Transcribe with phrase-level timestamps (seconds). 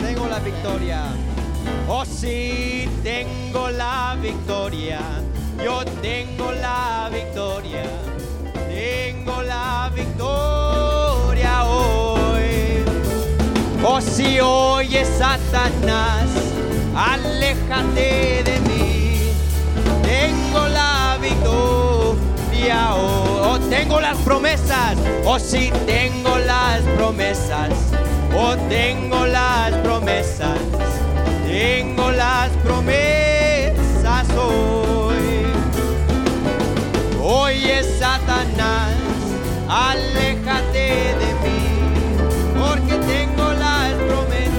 [0.00, 1.02] Tengo la victoria.
[1.88, 5.00] Oh sí, tengo la victoria.
[5.62, 7.84] Yo tengo la victoria.
[8.68, 12.84] Tengo la victoria hoy.
[13.84, 16.28] Oh si oye Satanás,
[16.96, 19.34] aléjate de mí.
[20.02, 21.92] Tengo la victoria
[22.94, 24.96] oh, oh, tengo las promesas.
[25.24, 27.91] Oh si tengo las promesas.
[28.34, 30.58] Oh tengo las promesas.
[31.46, 35.46] Tengo las promesas hoy.
[37.22, 38.94] Oye Satanás,
[39.68, 41.62] aléjate de mí,
[42.58, 44.52] porque tengo las promesas.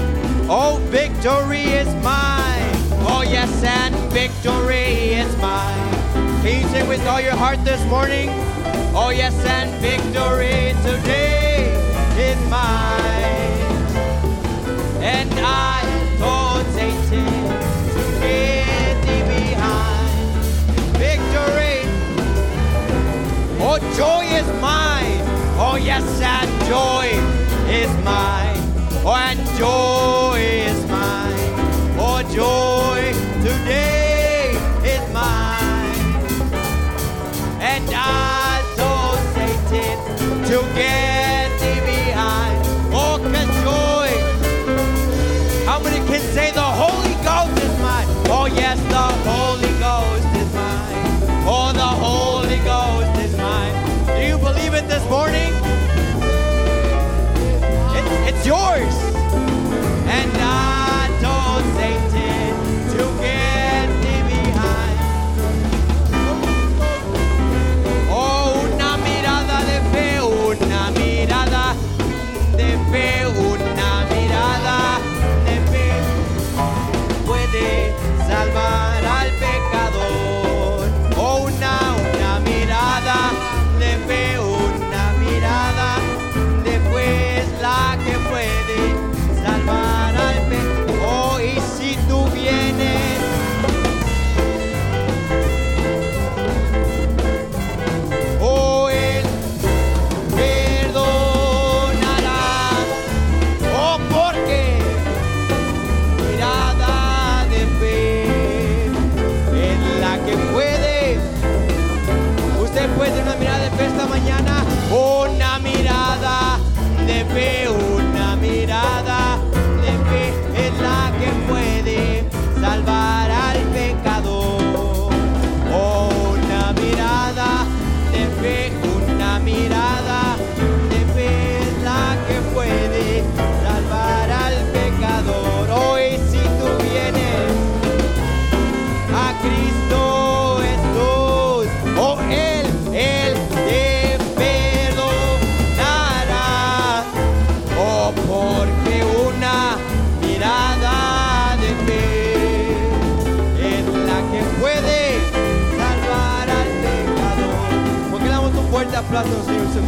[0.48, 2.74] Oh, victory is mine.
[3.06, 5.90] Oh, yes, and victory is mine.
[6.42, 8.28] Can you sing with all your heart this morning?
[8.94, 11.72] Oh, yes, and victory today
[12.18, 13.63] is mine.
[15.06, 15.82] And I
[16.16, 17.26] told Satan
[17.94, 20.40] to get behind.
[20.96, 21.80] Victory
[23.60, 25.20] Oh, joy is mine.
[25.60, 26.04] Oh, yes,
[26.66, 27.08] joy
[27.68, 28.56] is mine.
[29.04, 31.52] Oh, and joy is mine.
[32.00, 33.12] Oh, joy
[33.44, 34.52] today
[34.84, 36.14] is mine.
[37.60, 38.62] And I
[40.48, 41.13] to get
[48.56, 51.04] yes, the Holy Ghost is mine.
[51.46, 53.74] Oh, the Holy Ghost is mine.
[54.06, 55.53] Do you believe it this morning?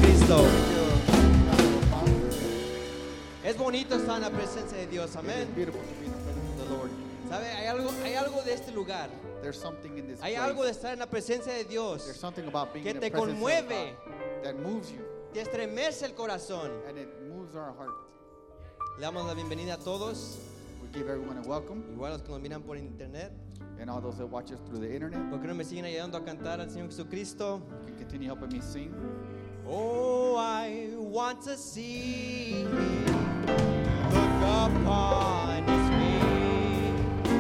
[0.00, 0.44] Jesucristo.
[3.44, 5.48] Es bonito estar en la presencia de Dios, amén.
[7.28, 7.48] ¿Sabe?
[7.50, 9.08] Hay algo, hay algo de este lugar.
[9.42, 10.48] There's something in this Hay place.
[10.50, 13.94] algo de estar en la presencia de Dios There's something about being que te conmueve.
[14.42, 14.98] That moves you
[15.32, 16.70] te estremece el corazón.
[16.88, 17.94] and it moves our heart.
[18.98, 20.38] Le damos la bienvenida a todos,
[20.82, 23.30] We give everyone a welcome igual los que nos miran por internet.
[23.78, 25.28] and all those that watch us through the internet.
[25.30, 27.60] ¿Por qué no me siguen ayudando a cantar al Señor Jesucristo?
[27.86, 28.92] You can continue helping me sing.
[29.68, 33.04] Oh, I want to see Him.
[34.12, 37.30] Look upon His face.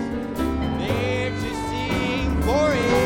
[0.80, 3.05] There to sing forever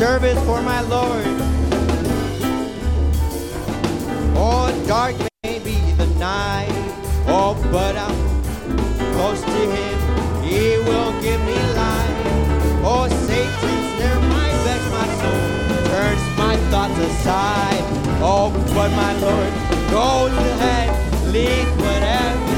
[0.00, 1.26] service for my Lord.
[4.34, 6.72] Oh, dark may be the night.
[7.28, 8.16] Oh, but I'm
[9.12, 9.96] close to Him.
[10.42, 12.16] He will give me light.
[12.82, 15.42] Oh, Satan's near my vex my soul.
[15.92, 17.84] Turns my thoughts aside.
[18.22, 19.52] Oh, but my Lord
[19.90, 20.88] goes ahead.
[21.30, 22.49] Leads whatever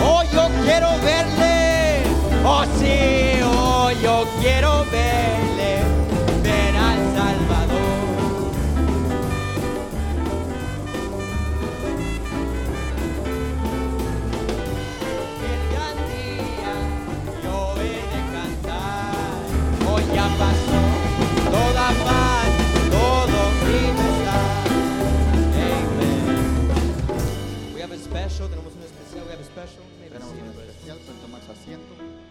[0.00, 2.02] Oh, yo quiero verle.
[2.44, 4.73] Oh, sí, oh, yo quiero
[29.64, 32.23] but- especial, pueden tomarse asiento.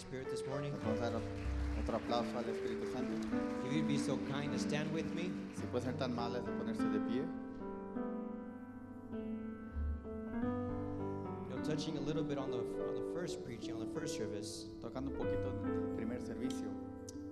[0.00, 0.72] Spirit this morning?
[0.72, 1.20] Les vamos a dar
[1.78, 3.12] otro aplauso al Espíritu Santo.
[3.66, 5.30] If you'd be so kind to stand with me.
[5.54, 7.22] Si puede ser tan malas de ponerse de pie.
[11.44, 14.16] You know, touching a little bit on the on the first preaching, on the first
[14.16, 14.68] service.
[14.80, 16.72] Tocando un poquito del primer servicio.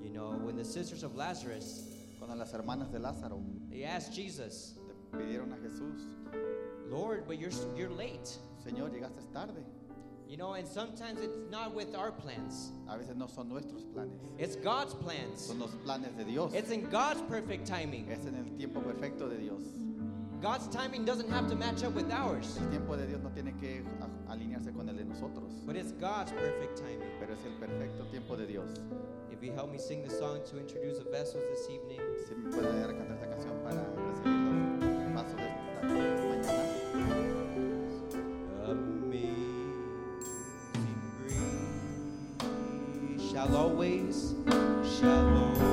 [0.04, 1.84] You know, when the sisters of Lazarus,
[2.18, 6.02] Cuando las hermanas de Lázaro they asked Jesus, le pidieron a Jesús,
[6.90, 8.28] Lord, but you're you're late.
[8.62, 9.64] Señor, llegaste tarde.
[10.28, 12.72] You know, and sometimes it's not with our plans.
[12.88, 15.46] A veces no son nuestros planes, It's God's plans.
[15.46, 16.52] son los planes de Dios.
[16.54, 18.06] It's in God's perfect timing.
[18.10, 19.62] Es en el tiempo perfecto de Dios.
[20.42, 23.52] God's timing doesn't have to match up with ours, El tiempo de Dios no tiene
[23.58, 23.82] que
[24.28, 27.08] alinearse con el de nosotros, but it's God's perfect timing.
[27.18, 28.68] pero es el perfecto tiempo de Dios.
[29.32, 32.00] If you help me sing the song to introduce the vessels this evening.
[32.28, 36.27] Si me puede ayudar a cantar esta canción para recibir los pasos de esta
[43.38, 44.34] shall always,
[44.98, 45.67] shall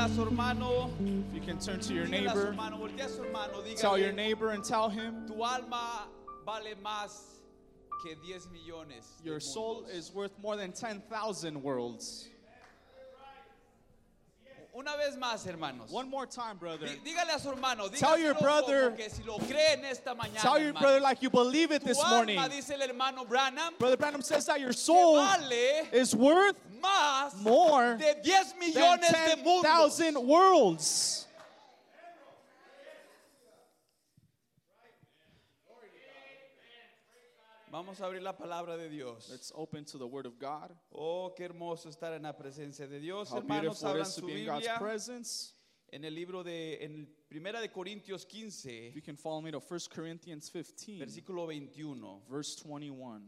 [0.00, 0.18] my needs.
[0.18, 0.90] Hermano,
[1.28, 3.62] If you can turn to your dígale a su neighbor, hermano, voltea a su hermano,
[3.76, 6.08] tell your neighbor and tell him tu alma
[6.46, 7.40] vale más
[8.02, 9.04] que 10 millones.
[9.22, 12.28] your soul is worth more than 10,000 worlds.
[14.72, 15.90] Una vez más, hermanos.
[15.90, 16.86] One more time, brother.
[16.86, 20.40] Dí- Dígale a su hermano, Tell your brother- que si lo cree en esta mañana.
[20.40, 22.38] Tell your brother like you believe it this morning.
[22.48, 27.96] dice el hermano Branham, Brother Branham says that your soul vale is worth más more
[27.96, 29.12] de 10 than millones
[29.44, 29.62] mundos.
[29.98, 31.26] 10,000 worlds.
[37.70, 39.28] Vamos a abrir la palabra de Dios.
[39.30, 40.76] Let's open to the Word of God.
[40.90, 43.30] Oh, qué hermoso estar en la presencia de Dios.
[43.30, 45.54] How Hermanos, beautiful it abran is to su be in God's Biblia presence.
[45.92, 49.60] en el libro de en Primera de Corintios If 15, you can follow me to
[49.60, 52.22] 1 Corinthians 15, versículo 21.
[52.28, 53.22] verse 21.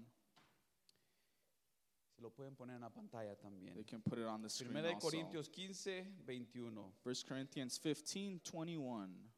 [2.16, 3.74] Se lo pueden poner en la pantalla también.
[3.74, 5.09] They can put it on the screen Primera de also.
[5.09, 6.92] Corintios 15, 21.
[7.05, 9.31] 1 Corinthians 15, 21.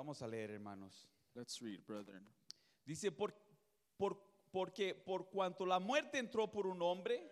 [0.00, 1.06] Vamos a leer, hermanos.
[1.34, 2.26] Let's read, brethren.
[2.86, 3.34] Dice, por,
[3.98, 4.16] por,
[4.50, 7.22] porque por cuanto la muerte entró por un hombre,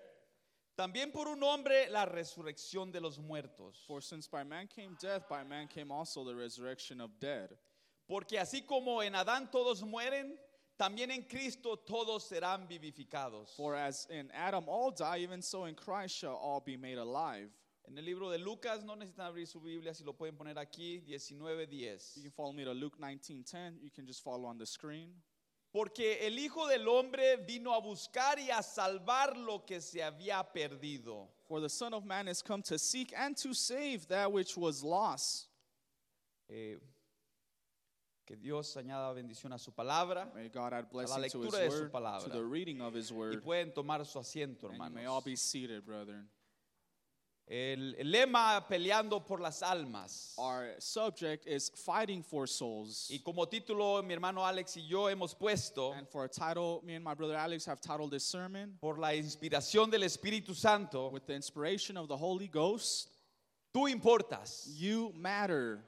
[0.74, 3.82] también por un hombre la resurrección de los muertos.
[3.86, 7.58] For since by man came death, by man came also the resurrection of dead.
[8.06, 10.38] Porque así como en Adán todos mueren,
[10.76, 13.56] también en Cristo todos serán vivificados.
[13.56, 17.48] For as in Adam all die, even so in Christ shall all be made alive.
[17.88, 21.00] En el libro de Lucas, no necesitan abrir su Biblia, si lo pueden poner aquí,
[21.00, 22.16] 19:10.
[22.16, 23.80] You can follow me to Luke 19:10.
[23.82, 25.22] You can just follow on the screen.
[25.70, 30.42] Porque el Hijo del Hombre vino a buscar y a salvar lo que se había
[30.52, 31.28] perdido.
[31.46, 34.82] For the Son of Man is come to seek and to save that which was
[34.82, 35.48] lost.
[36.48, 36.78] Eh,
[38.26, 41.70] que Dios añada bendición a su palabra May God add blessing to His lectura de
[41.70, 42.32] su word, to palabra.
[42.32, 43.42] the reading of His y word.
[43.42, 44.94] pueden tomar su asiento, And hermanos.
[44.94, 46.28] may all be seated, brethren.
[47.50, 50.34] El, el lema peleando por las almas.
[50.36, 53.08] Our subject is fighting for souls.
[53.10, 56.94] Y como título, mi hermano Alex y yo hemos puesto And for a title, me
[56.94, 61.26] and my brother Alex have titled this sermon por la inspiración del Espíritu Santo, with
[61.26, 63.08] the inspiration of the Holy Ghost.
[63.72, 64.66] tú importas.
[64.76, 65.78] You matter.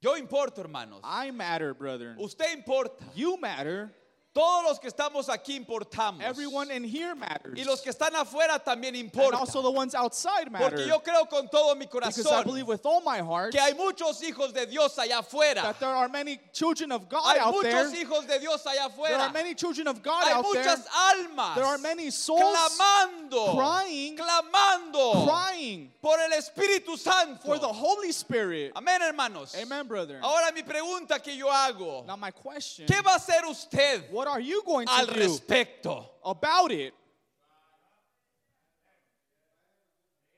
[0.00, 1.00] Yo importo, hermanos.
[1.02, 2.16] I matter, brethren.
[2.18, 3.04] Usted importa.
[3.14, 3.92] You matter.
[4.34, 6.20] Todos los que estamos aquí importamos.
[6.24, 7.56] Everyone in here matters.
[7.56, 9.34] Y los que están afuera también And importan.
[9.38, 10.70] also the ones outside matter.
[10.70, 13.60] Porque yo creo con todo mi Because I corazón believe with all my heart que
[13.60, 15.62] hay muchos hijos de Dios allá afuera.
[15.62, 17.84] that there are many children of God Hay out there.
[17.84, 19.32] muchos hijos de Dios allá There are afuera.
[19.32, 24.16] many children of God Hay out there muchas almas There are many souls clamando, crying,
[24.16, 27.44] clamando crying por el Espíritu Santo.
[27.46, 28.72] for the Holy Spirit.
[28.74, 29.54] Amén, hermanos.
[29.54, 30.20] Amen, brethren.
[30.22, 34.23] Ahora mi pregunta que yo hago, Now my question, ¿qué va a hacer usted what
[34.26, 36.06] are you going al to do respecto?
[36.24, 36.94] about it?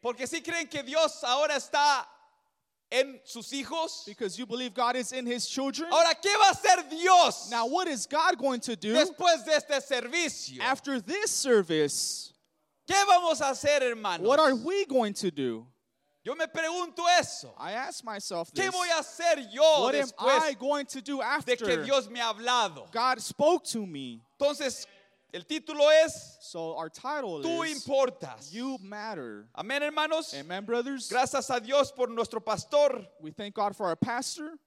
[0.03, 2.05] Porque si creen que Dios ahora está
[2.91, 5.91] en sus hijos, Because you believe God is in his children.
[5.91, 9.53] ahora ¿qué va a hacer Dios Now what is God going to do después de
[9.55, 10.63] este servicio?
[10.63, 12.33] after this service?
[12.89, 14.21] ¿Qué vamos a hacer, hermanos?
[14.27, 15.67] What are we going to do?
[16.27, 17.55] Yo me pregunto eso.
[17.57, 18.73] I ask myself ¿Qué this.
[18.75, 22.19] voy a hacer yo What am I going to do de que after Dios me
[22.19, 22.91] ha hablado?
[22.91, 24.21] God spoke to me?
[24.37, 24.87] Entonces,
[25.33, 28.53] el título es So our title Tú is importas.
[28.53, 29.47] You Matter.
[29.55, 30.35] Amén, hermanos.
[30.35, 31.09] Amen, brothers.
[31.09, 34.59] Gracias a Dios por nuestro pastor, We thank God for our pastor,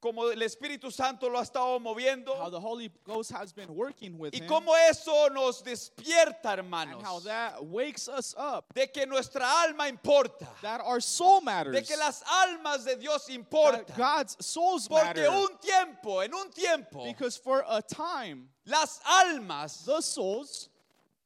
[0.00, 4.18] como el Espíritu Santo lo ha estado moviendo how the Holy Ghost has been working
[4.18, 8.86] with y him, cómo eso nos despierta, and how hermanos, that wakes us up, de
[8.86, 13.34] que nuestra alma importa, that our soul matters, de que las almas de Dios that
[13.34, 13.96] importan.
[13.96, 15.28] God's souls Porque matter.
[15.28, 20.68] un tiempo, en un tiempo, Because for a time, las almas, the souls,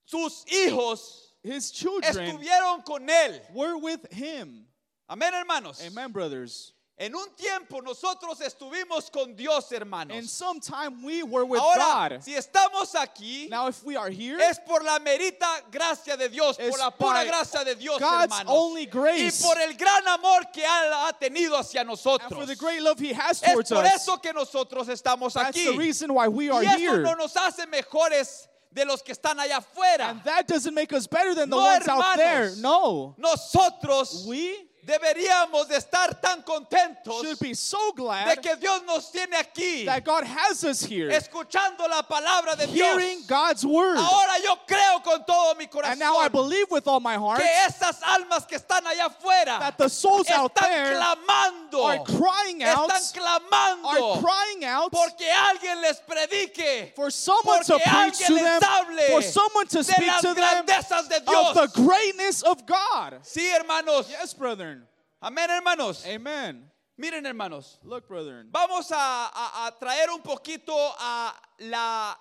[0.04, 3.40] sus hijos, his children, estuvieron con Él.
[3.54, 4.66] were with him.
[5.08, 5.82] Amén, hermanos.
[5.86, 6.73] Amen, brothers.
[6.96, 10.30] En un tiempo nosotros estuvimos con Dios, And hermanos.
[10.30, 12.22] sometime we were with Ahora, God.
[12.22, 16.56] si estamos aquí, Now, if we are here, es por la merita gracia de Dios,
[16.56, 18.46] por la pura gracia de Dios, God's hermanos.
[18.56, 19.42] only Y grace.
[19.42, 22.32] por el gran amor que Él ha tenido hacia and nosotros.
[22.32, 25.48] for the great love He has Es towards por us, eso que nosotros estamos that's
[25.56, 25.64] aquí.
[25.72, 27.02] the reason why we are Y eso here.
[27.02, 30.10] no nos hace mejores de los que están allá afuera.
[30.10, 32.50] And that doesn't make us better than the No, ones out there.
[32.50, 32.58] hermanos.
[32.58, 33.14] No.
[33.18, 39.10] Nosotros We deberíamos de estar tan contentos should be so de glad que Dios nos
[39.10, 43.26] tiene aquí, that God has us here, escuchando la palabra de hearing Dios.
[43.26, 43.98] God's word.
[43.98, 47.40] Ahora yo creo con todo mi corazón And now I believe with all my heart
[47.40, 52.04] que esas almas que están allá afuera that the souls out están there clamando, are
[52.04, 56.94] crying out, están clamando, are crying out porque alguien les predique.
[56.94, 60.20] For someone to Porque preach to les them, hable for someone to de speak las
[60.22, 61.54] to them grandezas de of Dios.
[61.54, 63.18] the greatness of God.
[63.22, 64.08] Sí, hermanos.
[64.10, 64.73] Yes, brethren.
[65.24, 66.04] Amén, hermanos.
[66.06, 66.70] Amen.
[66.98, 67.78] Miren, hermanos.
[67.82, 68.48] Look, brethren.
[68.52, 72.14] Vamos a, a- a traer un poquito a la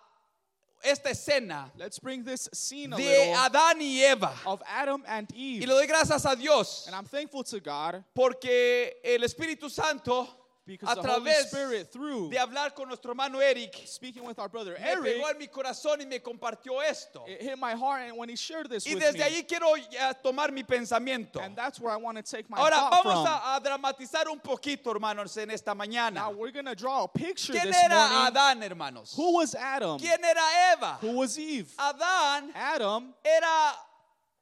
[0.82, 4.34] esta escena Let's bring this scene a de Adán y Eva.
[4.46, 5.68] of Adam and Y Eve.
[5.68, 10.28] le doy gracias a Dios And I'm thankful to God porque el Espíritu Santo
[10.66, 14.48] because a the través Spirit, through de hablar con nuestro hermano Eric speaking with our
[14.48, 17.24] brother me Eric, pegó en mi corazón y me compartió esto.
[17.28, 19.24] it hit my heart and when he shared this Y with desde me.
[19.24, 21.42] ahí quiero ya tomar mi pensamiento.
[21.42, 23.28] And that's where I want to take my Ahora vamos from.
[23.28, 25.74] a, a dramatizar un poquito, hermanos, en esta
[26.14, 28.32] Now we're to draw a picture ¿Quién this era morning.
[28.32, 29.14] Adán, hermanos?
[29.16, 30.00] Who was Adam?
[30.00, 30.98] ¿Quién era Eva?
[31.02, 31.68] Who was Eve?
[31.78, 33.76] Adán Adam era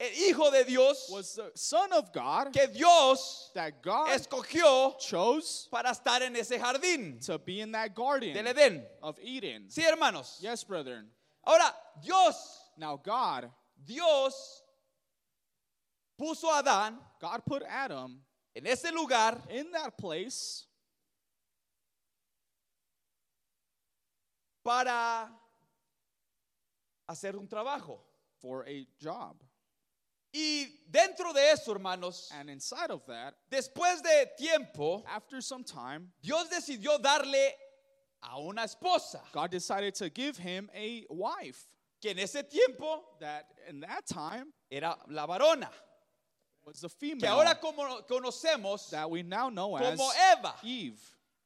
[0.02, 5.68] el hijo de Dios was the son of God que Dios that God escogió chose
[5.70, 8.84] para estar en ese jardín to be in that garden del Edén.
[9.04, 9.70] of Eden.
[9.70, 10.40] Sí, hermanos.
[10.42, 11.08] Yes, brethren.
[11.46, 13.52] Ahora, Dios, Now God,
[13.86, 14.64] Dios
[16.20, 18.20] puso a Adán God put Adam
[18.56, 20.66] en ese lugar in that place
[24.64, 25.30] para
[27.08, 28.00] hacer un trabajo.
[28.42, 29.36] for a job.
[30.34, 36.12] Y dentro de eso, hermanos, And inside of that, después de tiempo, after some time,
[36.22, 37.52] Dios decidió darle
[38.24, 41.67] a una esposa, God decided to give him a wife
[42.02, 45.70] que en ese tiempo that in that time era la varona,
[46.65, 50.54] was the que female ahora como conocemos that we now know as como Eva.
[50.63, 51.00] Eve.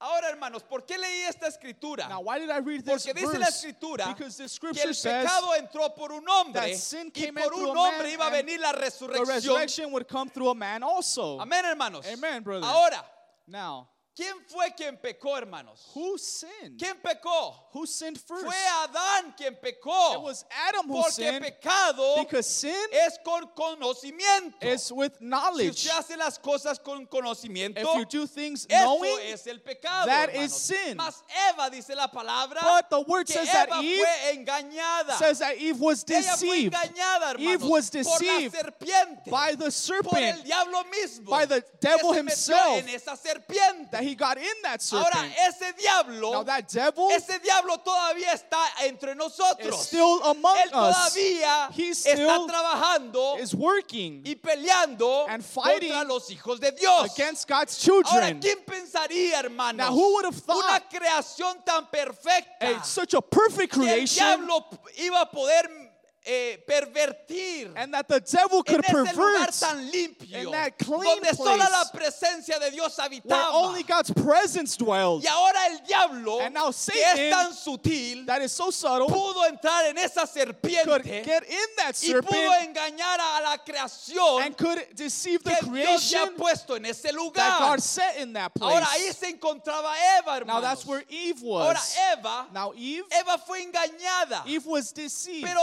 [0.06, 2.08] Ahora, hermanos, ¿por qué leí esta escritura?
[2.08, 5.56] Now, why did I read this Porque dice la escritura Because the que el pecado
[5.56, 9.28] entró por un hombre y por un hombre iba a venir la resurrección.
[9.28, 11.40] resurrection would come through a man also.
[11.40, 12.06] Amén, hermanos.
[12.06, 12.68] Amen, brother.
[12.68, 13.04] Ahora,
[13.48, 15.92] Now, ¿quién fue quien pecó, hermanos?
[15.94, 16.78] who sinned?
[16.80, 17.54] ¿Quién pecó?
[17.74, 18.46] Who sinned first?
[18.46, 20.14] Fue Adán quien pecó.
[20.16, 24.56] It was Adam who Porque sinned pecado because sin es con conocimiento.
[24.64, 25.70] is with Si knowledge.
[25.70, 30.06] usted hace las cosas con conocimiento, If you do things eso knowing, es el pecado.
[30.08, 30.46] that hermanos.
[30.46, 30.98] is sin.
[30.98, 35.18] Mas Eva dice la palabra But the word que says that Eva Eve fue engañada.
[35.18, 39.30] says that Eve was Ella fue deceived engañada, hermanos, Eve was por la deceived serpiente,
[39.30, 43.18] by the por el serpent, diablo mismo, by the que devil se himself, en esa
[43.18, 44.05] serpiente.
[44.06, 45.34] He got in that Ahora serpent.
[45.48, 49.88] ese diablo, Now that devil ese diablo todavía está entre is nosotros.
[49.88, 55.92] still among Él us, todavía He está still trabajando is working y peleando and fighting
[55.92, 57.14] contra los hijos de Dios.
[57.16, 58.40] against God's Ahora, children.
[58.42, 59.78] ¿quién pensaría, hermanos?
[59.78, 63.88] Now, who would have Una thought creación tan perfecta a, such a perfect que el
[63.88, 64.66] creation diablo
[64.98, 65.85] iba a poder
[66.26, 70.78] eh, pervertir and that the devil en could ese lugar pervert tan limpio, in that
[70.78, 73.54] clean donde place la presencia de Dios where habitaba.
[73.54, 75.24] only God's presence dwells.
[75.24, 79.08] Y ahora el diablo, And now que es Satan, tan sutil, That is so subtle,
[79.08, 80.34] pudo entrar en esa could
[80.64, 85.52] serpiente get in that y pudo serpent engañar a la creación and could deceive the
[85.62, 87.60] que Dios ha puesto en ese that lugar.
[87.60, 88.74] God set in that place.
[88.74, 90.62] Ahora ahí se encontraba Eva, Now hermanos.
[90.64, 91.98] that's where Eve Ahora was.
[92.14, 94.44] Eva, Now Eve, Eva fue engañada.
[94.46, 95.46] Eve was deceived.
[95.46, 95.62] Pero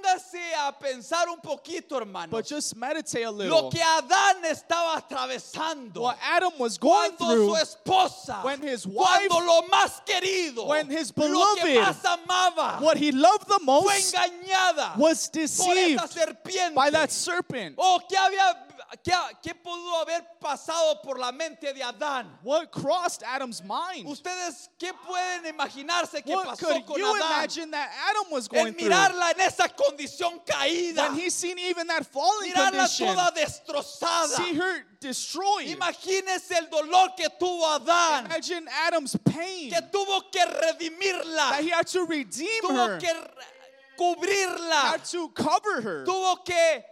[0.00, 2.30] póngase a pensar un poquito, hermanos.
[2.30, 3.70] But just meditate a Lo little.
[3.70, 6.00] que Adán estaba atravesando.
[6.02, 10.66] What Adam was going Cuando through, su esposa, when his wife, cuando lo más querido,
[10.66, 15.40] when his lo que más amaba, what he loved the fue most engañada was por
[15.40, 16.74] deceived esa serpiente.
[16.74, 17.74] by that serpent.
[17.78, 18.69] Oh, ¿qué había,
[19.04, 22.26] qué, qué pudo haber pasado por la mente de Adán?
[22.42, 24.06] What crossed Adam's mind?
[24.08, 27.16] Ustedes, ¿qué pueden imaginarse que What pasó could con you Adán?
[27.38, 28.88] imagine that Adam was El going through?
[28.90, 34.26] mirarla en esa condición caída, When he seen even that fallen mirarla condition, toda destrozada.
[34.36, 35.68] see her destroyed.
[35.68, 41.70] Imagínese el dolor que tuvo Adán, Imagine Adam's pain que tuvo que redimirla, that he
[41.70, 43.30] had to redeem tuvo her, que re-
[43.98, 46.84] cubrirla, had to cover her, tuvo que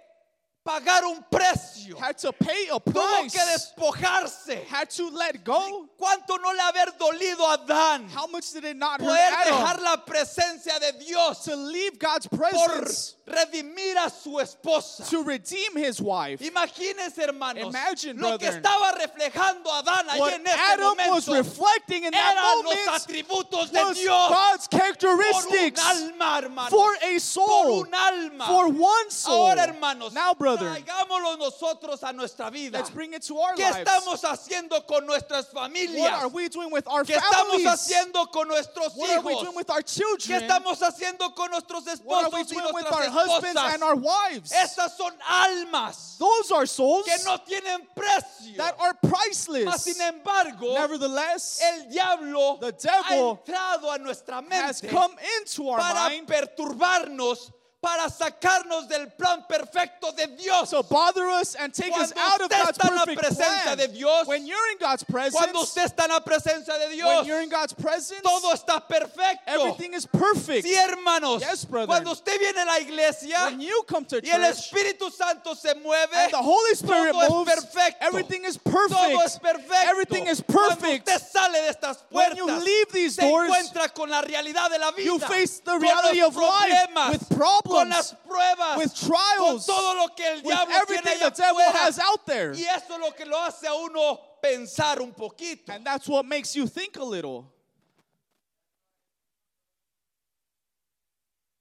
[0.68, 4.64] pagar un precio, had to pay a tuvo price, que despojarse.
[4.66, 5.88] had to let go.
[5.98, 9.74] ¿Cuánto no le haber dolido a Adán How much did it not hurt poder dejar
[9.74, 15.08] Adam la presencia de Dios to leave God's por presence redimir a su esposa?
[15.08, 16.40] to redeem his wife?
[16.40, 22.04] Imagínense, hermanos, Imagine, lo que estaba reflejando Adán allí en ese Adam was momento reflecting
[22.04, 26.70] in that eran los atributos de was Dios God's por un characteristics alma, hermanos.
[26.70, 28.46] for a por soul, un alma.
[28.46, 29.48] for one soul.
[29.48, 30.84] Ahora, hermanos, Now, brothers, brethren.
[30.84, 32.78] Traigámoslo nosotros a nuestra vida.
[32.78, 33.78] Let's bring it to our ¿Qué lives.
[33.86, 36.12] estamos haciendo con nuestras What familias?
[36.12, 39.56] are we doing with our ¿Qué estamos haciendo con nuestros What are we doing hijos?
[39.56, 40.42] with our ¿Qué children?
[40.42, 43.96] estamos haciendo con nuestros What are we esposos y doing with our husbands and our
[43.96, 44.52] wives?
[44.52, 48.56] Estas son almas Those are souls que no tienen precio.
[48.56, 49.82] that are Mas, priceless.
[49.82, 55.68] sin embargo, Nevertheless, el diablo The devil ha entrado a nuestra has mente come into
[55.68, 60.70] our para mind perturbarnos, para sacarnos del plan perfecto de Dios.
[60.70, 63.62] to bother us and take us Cuando out of God's está en la perfect presencia
[63.62, 63.76] plan.
[63.78, 67.06] de Dios, when you're in God's Cuando presence, usted está en la presencia de Dios,
[67.08, 69.42] when you're in God's presence, todo está perfecto.
[69.46, 70.66] everything is perfect.
[70.66, 71.40] Sí, hermanos.
[71.40, 71.86] Yes, brother.
[71.86, 75.54] Cuando usted viene a la iglesia When you come to y el church Espíritu Santo
[75.54, 77.98] se mueve, and the Holy Spirit todo es perfecto.
[78.06, 79.42] everything is todo es perfect.
[79.68, 79.90] perfecto.
[79.90, 81.08] Everything is Cuando perfect.
[81.08, 84.68] usted sale de estas When puertas, you leave these se doors, encuentra con la realidad
[84.68, 88.94] de la vida, you face the reality of life, with con problems, las pruebas, with
[88.94, 91.72] con trials, todo lo que el with diablo everything the devil afuera.
[91.72, 92.52] has out there.
[92.52, 95.70] Y eso es lo que lo hace a uno pensar un poquito.
[95.72, 97.52] And that's what makes you think a little.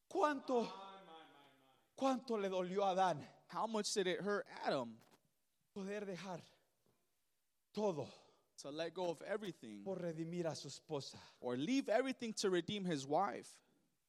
[0.10, 0.68] ¿Cuánto,
[1.96, 3.18] cuánto le dolió a Adán
[3.50, 4.98] How much did it hurt Adam
[5.76, 6.42] poder dejar
[7.74, 8.08] todo
[8.62, 11.18] to let go of everything por redimir a su esposa?
[11.40, 13.48] or leave everything to redeem his wife?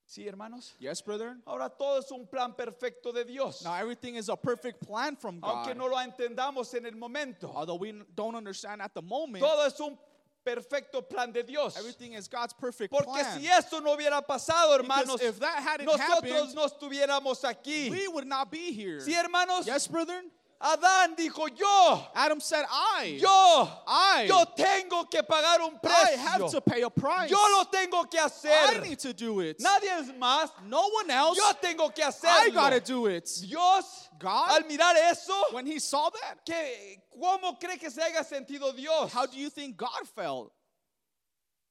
[0.09, 0.73] ¿Sí, hermanos?
[0.81, 1.43] Yes, brethren?
[1.47, 3.63] Ahora todo es un plan perfecto de Dios.
[3.63, 5.67] Now everything is a perfect plan from God.
[5.67, 7.53] Aunque no lo entendamos en el momento.
[7.55, 9.99] Although we don't understand at the moment, Todo es un
[10.43, 11.77] perfecto plan de Dios.
[11.77, 13.39] everything is God's perfect Porque plan.
[13.39, 17.91] si eso no hubiera pasado, Because hermanos, if that hadn't nosotros happened, no estuviéramos aquí.
[17.91, 19.01] we would not be here.
[19.01, 19.67] ¿Sí, hermanos?
[19.67, 20.31] Yes, brethren?
[20.61, 26.41] Adán dijo, yo, Adam said, I, yo, I, yo tengo que pagar un I have
[26.41, 26.51] precio.
[26.51, 27.31] to pay a price.
[27.31, 28.83] Yo lo tengo que I hacer.
[28.83, 29.61] need to do it.
[29.61, 30.51] Nadie es más.
[30.67, 31.37] No one else.
[31.39, 32.85] Yo tengo que I gotta hacerlo.
[32.87, 33.29] do it.
[33.47, 38.25] Dios, God, al mirar eso, when he saw that, ¿qué- ¿cómo cree que se haya
[38.25, 39.13] sentido Dios?
[39.13, 40.51] how do you think God felt?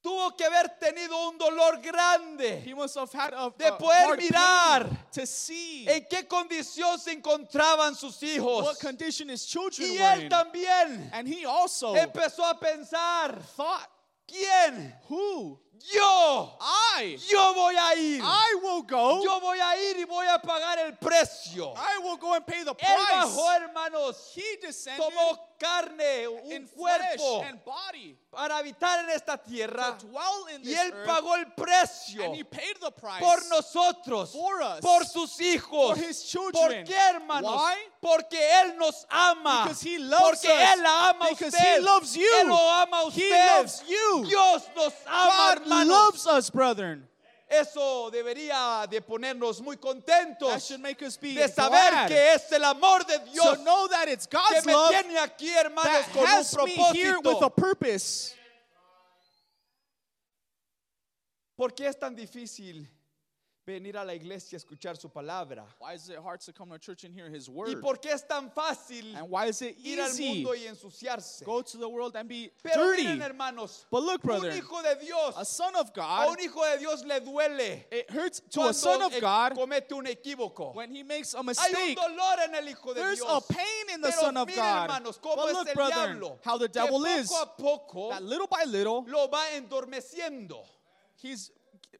[0.08, 4.18] Tuvo que haber tenido un dolor grande He must have had a, de poder hard
[4.18, 8.64] mirar to see en qué condición se encontraban sus hijos.
[8.64, 10.28] what condition his children Y were él in.
[10.30, 13.86] también And he also empezó a pensar, thought,
[14.26, 14.94] ¿quién?
[15.10, 15.58] who?
[15.94, 16.56] Yo.
[16.60, 17.16] I.
[17.30, 18.20] Yo voy a ir.
[18.22, 19.22] I will go.
[19.22, 21.74] Yo voy a ir y voy a pagar el precio.
[21.76, 23.12] I will go and pay the Él price.
[23.12, 24.32] bajó, hermanos.
[24.34, 29.96] He descended Tomó carne, un cuerpo and body para habitar en esta tierra.
[29.98, 31.06] to dwell in Y él earth.
[31.06, 35.88] pagó el precio and he paid the price por nosotros, for us, por sus hijos.
[35.90, 36.84] for his children.
[36.84, 37.54] ¿Por qué, hermanos?
[37.56, 37.76] Why?
[38.00, 39.64] Porque Él nos ama.
[39.64, 40.74] Because he loves Porque us.
[40.76, 41.76] Él la ama a Because usted.
[41.76, 42.30] he loves you.
[42.40, 43.46] Él lo ama a He usted.
[43.56, 44.24] loves you.
[44.28, 45.88] Dios nos ama, God hermanos.
[45.88, 47.08] loves us, brethren.
[47.50, 52.34] Eso debería de ponernos muy contentos That should make us be de saber glad que
[52.34, 55.48] es el amor de to Dios know that it's que God's me love tiene aquí,
[55.48, 57.56] hermanos, that con un has me here with a propósito.
[57.56, 58.34] purpose.
[61.56, 62.86] ¿Por qué es tan difícil
[63.72, 65.64] venir a la iglesia a escuchar su palabra?
[65.78, 67.80] Why is it hard to come to church and hear His ¿Y word?
[67.80, 71.44] por qué es tan fácil And why is it ir al easy mundo y ensuciarse?
[71.44, 73.04] go to the world and be Pero dirty?
[73.04, 76.36] miren, hermanos, But look, un brother, hijo de Dios, a son of a God, un
[76.40, 80.06] hijo de Dios le duele it hurts to a son cuando of God comete un
[80.06, 80.74] equívoco.
[80.74, 81.96] when he makes a Hay un mistake.
[81.96, 83.44] dolor en el hijo de There's Dios.
[83.50, 84.90] a pain in the Pero son of miren, God.
[84.90, 87.30] hermanos, cómo But es look, el brother, diablo, how the que devil poco is.
[87.32, 90.64] a poco That little by little, lo va endormeciendo.
[91.20, 91.50] he's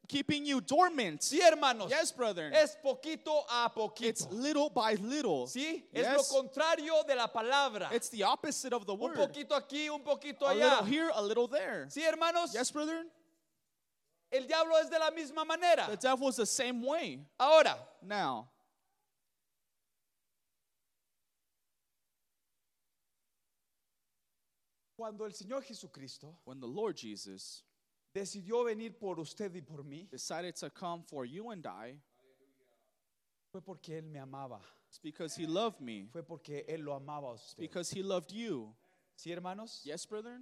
[0.07, 1.21] keeping you dormant.
[1.21, 1.89] Sí, hermanos.
[1.89, 2.51] Yes, brother.
[2.53, 3.65] Es poquito a
[3.99, 4.31] It's poquito.
[4.31, 5.45] little by little.
[5.47, 6.17] Sí, es Yes.
[6.31, 7.89] lo contrario de la palabra.
[7.93, 9.17] It's the opposite of the Un word.
[9.17, 10.81] poquito aquí, un poquito A allá.
[10.81, 11.85] little here, a little there.
[11.89, 12.53] Sí, hermanos.
[12.53, 13.05] Yes, brother?
[14.31, 15.87] El diablo es de la misma manera.
[15.87, 17.19] The devil's the same way.
[17.39, 18.47] Ahora, Now,
[24.95, 27.63] cuando el Señor Jesucristo when the Lord Jesus
[28.19, 31.99] decidió venir por usted y por mí, decided to come for you and I,
[33.51, 34.61] fue porque Él me amaba.
[34.87, 37.57] it's because he loved me, Fue porque Él lo amaba a usted.
[37.61, 38.75] because he loved you.
[39.15, 39.81] Sí, hermanos.
[39.83, 40.39] Yes, brother?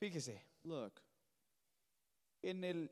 [0.00, 1.00] Fíjese, Look,
[2.42, 2.90] en el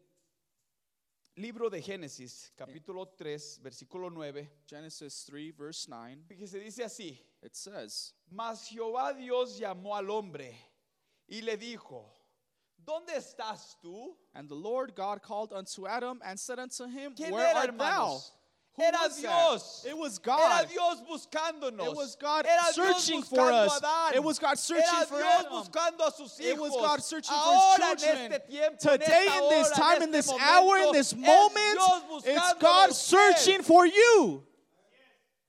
[1.36, 7.18] libro de Génesis, capítulo 3, versículo 9, Genesis 3, verse 9, fíjese, dice así.
[7.42, 10.54] it says, Mas Jehová Dios llamó al hombre
[11.28, 12.12] y le dijo,
[12.86, 14.14] ¿dónde estás tú?
[14.34, 17.78] And the Lord God called unto Adam and said unto him, ¿Quién Where era, art
[17.78, 18.20] thou?
[18.76, 19.84] Who Era was that?
[19.90, 20.68] It was Era God.
[20.70, 21.86] Dios buscándonos.
[21.86, 23.80] It was God Era searching for us.
[24.14, 25.52] It was God searching Era for Dios Adam.
[25.52, 26.46] buscando a sus hijos.
[26.48, 28.32] It was God searching for Ahora, his children.
[28.32, 31.78] este tiempo, Today, in this hora, time, in this este hour, in this moment,
[32.24, 34.44] it's God searching for you.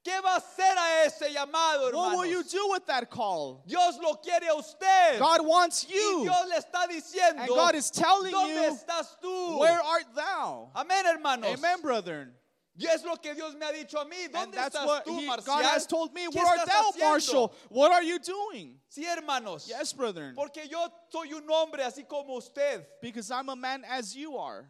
[0.04, 3.64] ¿Qué va a hacer a ese llamado, What will you do with that call?
[3.68, 5.20] Dios lo quiere a usted.
[5.20, 6.24] God wants y you.
[6.24, 9.60] Dios le está diciendo, And God is telling ¿dónde you, estás tú?
[9.60, 10.72] Where art thou?
[10.76, 11.54] Amén, hermanos.
[11.54, 12.34] Amen, brethren.
[12.76, 14.28] Y es lo que Dios me ha dicho a mí.
[14.32, 15.56] ¿Dónde that's estás what tú, he- Marcial?
[15.58, 16.28] God has told me.
[16.30, 17.10] Where art thou, haciendo?
[17.12, 17.54] Marshall?
[17.70, 18.80] What are you doing?
[18.90, 19.68] Sí, hermanos.
[19.68, 20.34] Yes, brethren.
[20.36, 22.88] Porque yo soy un hombre así como usted.
[23.04, 24.68] Because I'm a man as you are.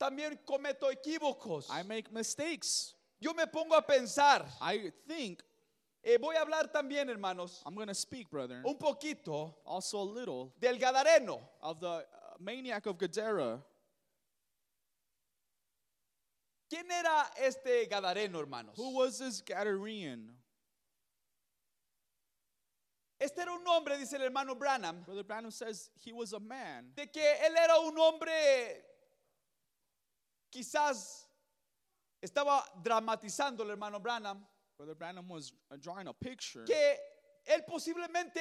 [0.00, 1.70] También cometo equívocos.
[1.70, 2.94] I make mistakes.
[3.22, 4.44] Yo me pongo a pensar.
[4.60, 5.40] I think
[6.02, 10.04] eh, voy a hablar también, hermanos, I'm going to speak, brethren, un poquito also a
[10.04, 11.40] little del Gadareno.
[11.62, 12.02] of the uh,
[12.40, 13.62] maniac of Gadara.
[16.68, 18.74] ¿Quién era este Gadareno, hermanos?
[18.76, 20.30] Who was this Gadarean?
[23.20, 26.90] Este era un hombre, dice el hermano Branham, Brother Branham says he was a man
[26.96, 28.82] de que él era un hombre,
[30.52, 31.26] quizás
[32.22, 34.44] estaba dramatizando el hermano Branham,
[34.76, 36.96] Brother Branham was uh, drawing a picture que
[37.46, 38.40] él posiblemente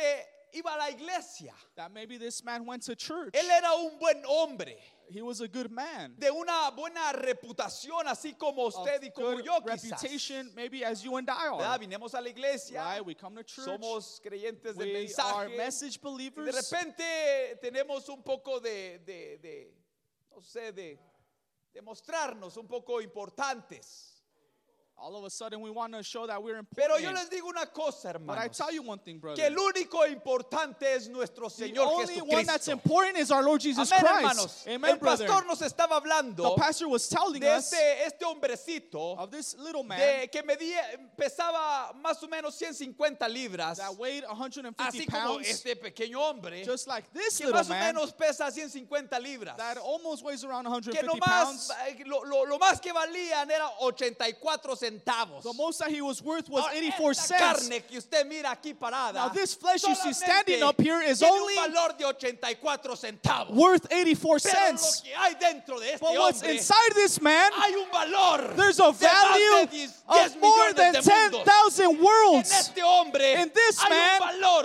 [0.53, 1.53] iba a la iglesia.
[1.75, 3.33] that maybe this man went to church.
[3.33, 4.75] Él era un buen hombre,
[5.09, 6.13] He was a good man.
[6.17, 9.83] de una buena reputación, así como usted y como yo quizás.
[9.91, 11.73] reputation, maybe as you and I ¿Verdad?
[11.75, 11.79] are.
[11.79, 13.05] Vinimos a la iglesia, Right?
[13.05, 13.65] We come to church.
[13.65, 15.57] somos creyentes del We are mensaje.
[15.57, 16.55] message Y de believers.
[16.71, 19.73] repente tenemos un poco de, de, de,
[20.33, 20.97] no sé, de,
[21.73, 24.10] de mostrarnos un poco importantes.
[25.03, 27.65] All of a sudden, we want to show that we're Pero yo les digo una
[27.65, 28.57] cosa, But I hermanos.
[28.57, 29.35] tell you one thing, brother.
[29.41, 32.71] Que el único importante es nuestro The Señor only one that's Jesucristo.
[32.73, 34.15] important is our Lord Jesus Amén, Christ.
[34.15, 34.65] hermanos.
[34.67, 35.25] Amen, el brother.
[35.27, 39.57] pastor nos estaba hablando The pastor was telling de us este, este hombrecito of this
[39.57, 40.81] little man de, que medía,
[41.17, 46.63] pesaba más o menos 150 libras, that weighed 150 así como pounds, este pequeño hombre,
[46.63, 49.57] just like this que little más o man menos pesa 150 libras.
[49.57, 51.71] that almost weighs around que 150 nomás, pounds.
[51.87, 55.43] eh, lo, lo- lo más que valían era 84 centavos.
[55.43, 57.67] The most that he was worth was Ahora, 84 esta cents.
[57.69, 61.21] carne que usted mira aquí parada, Now, this flesh you see standing up here is
[61.23, 63.49] only un valor de 84 centavos.
[63.51, 65.01] Worth 84 Pero cents.
[65.03, 68.55] lo que hay dentro de este But what's hombre, inside this man, hay un valor
[68.55, 71.45] there's a value de 10 10 of more than de mundos.
[71.45, 72.51] 10,000 En worlds.
[72.51, 74.19] este hombre In this man,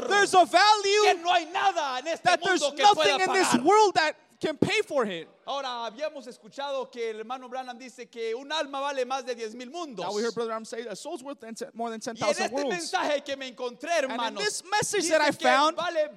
[0.09, 3.94] there's a que value no hay nada en este that there's nothing in this world
[3.94, 5.28] that can pay for it.
[5.47, 9.55] Ahora, habíamos escuchado que el hermano Branham dice que un alma vale más de 10
[9.55, 10.05] mil mundos.
[10.05, 11.43] Now we heard Brother Ram say a soul's worth
[11.74, 12.70] more than Y en 10,000 este worlds.
[12.70, 16.11] mensaje que me encontré, in hermanos, this message dice that I que found- vale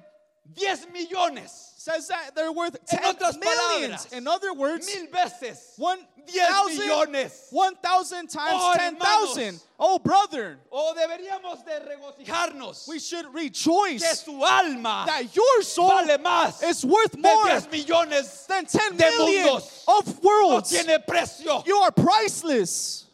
[0.52, 4.04] 10 millones, Says that they're worth En 10 otras millions.
[4.04, 7.46] palabras, In other words, mil veces, one 10 thousand, millones.
[7.50, 9.60] 1,000 times Oh, 10,000.
[9.78, 15.88] Oh, brother, O deberíamos de regocijarnos we should que rejoice su alma that your soul
[15.88, 18.44] vale más is worth more 10 millones.
[18.46, 19.84] than 10 de million mundos.
[19.88, 20.68] of No worlds.
[20.68, 21.62] tiene precio.
[21.66, 23.06] You are priceless.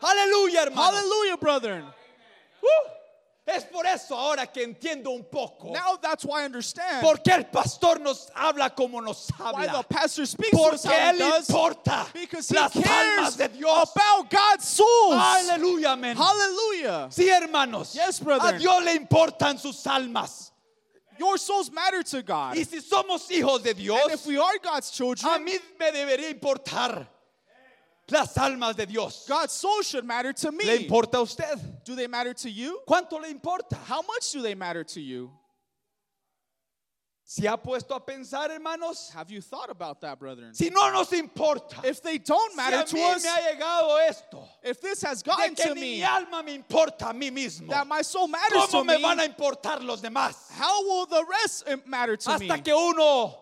[0.00, 0.80] Aleluya, hermano.
[0.96, 1.84] Hallelujah, brethren.
[2.62, 2.88] Uh.
[3.44, 7.32] Es por eso ahora que entiendo un poco Now that's why I understand por qué
[7.34, 9.82] el pastor nos habla como nos why the habla.
[9.88, 11.48] pastor speaks Porque él he does.
[11.48, 13.90] importa Because he las almas cares de Dios.
[13.96, 15.16] about God's souls.
[15.20, 16.16] Aleluya, amén.
[16.16, 17.08] Hallelujah.
[17.10, 17.94] Sí, hermanos.
[17.94, 18.54] Yes, brethren.
[18.54, 20.52] A Dios le importan sus almas.
[21.18, 22.54] Your souls matter to God.
[22.56, 25.90] Y si somos hijos de Dios, And if we are God's a children, mí me
[25.90, 27.08] debería importar
[28.12, 29.24] las almas de Dios.
[29.28, 30.76] God's soul should matter to ¿Le me.
[30.86, 31.58] importa a usted?
[31.84, 32.80] Do they matter to you?
[32.86, 33.76] ¿Cuánto le importa?
[33.86, 35.30] How much do they matter to you?
[37.24, 39.10] ¿Se ha puesto a pensar, hermanos?
[39.14, 40.52] Have you thought about that, brethren?
[40.54, 43.38] Si no nos importa, If they don't si matter a to mí us, me ha
[43.54, 47.08] llegado esto, if this has de gotten que to ni me, mi alma me importa
[47.08, 50.02] a mí mismo, that my soul matters ¿cómo to me me, van a importar los
[50.02, 50.50] demás?
[50.50, 52.48] how will the rest matter to me?
[52.48, 53.34] Hasta que uno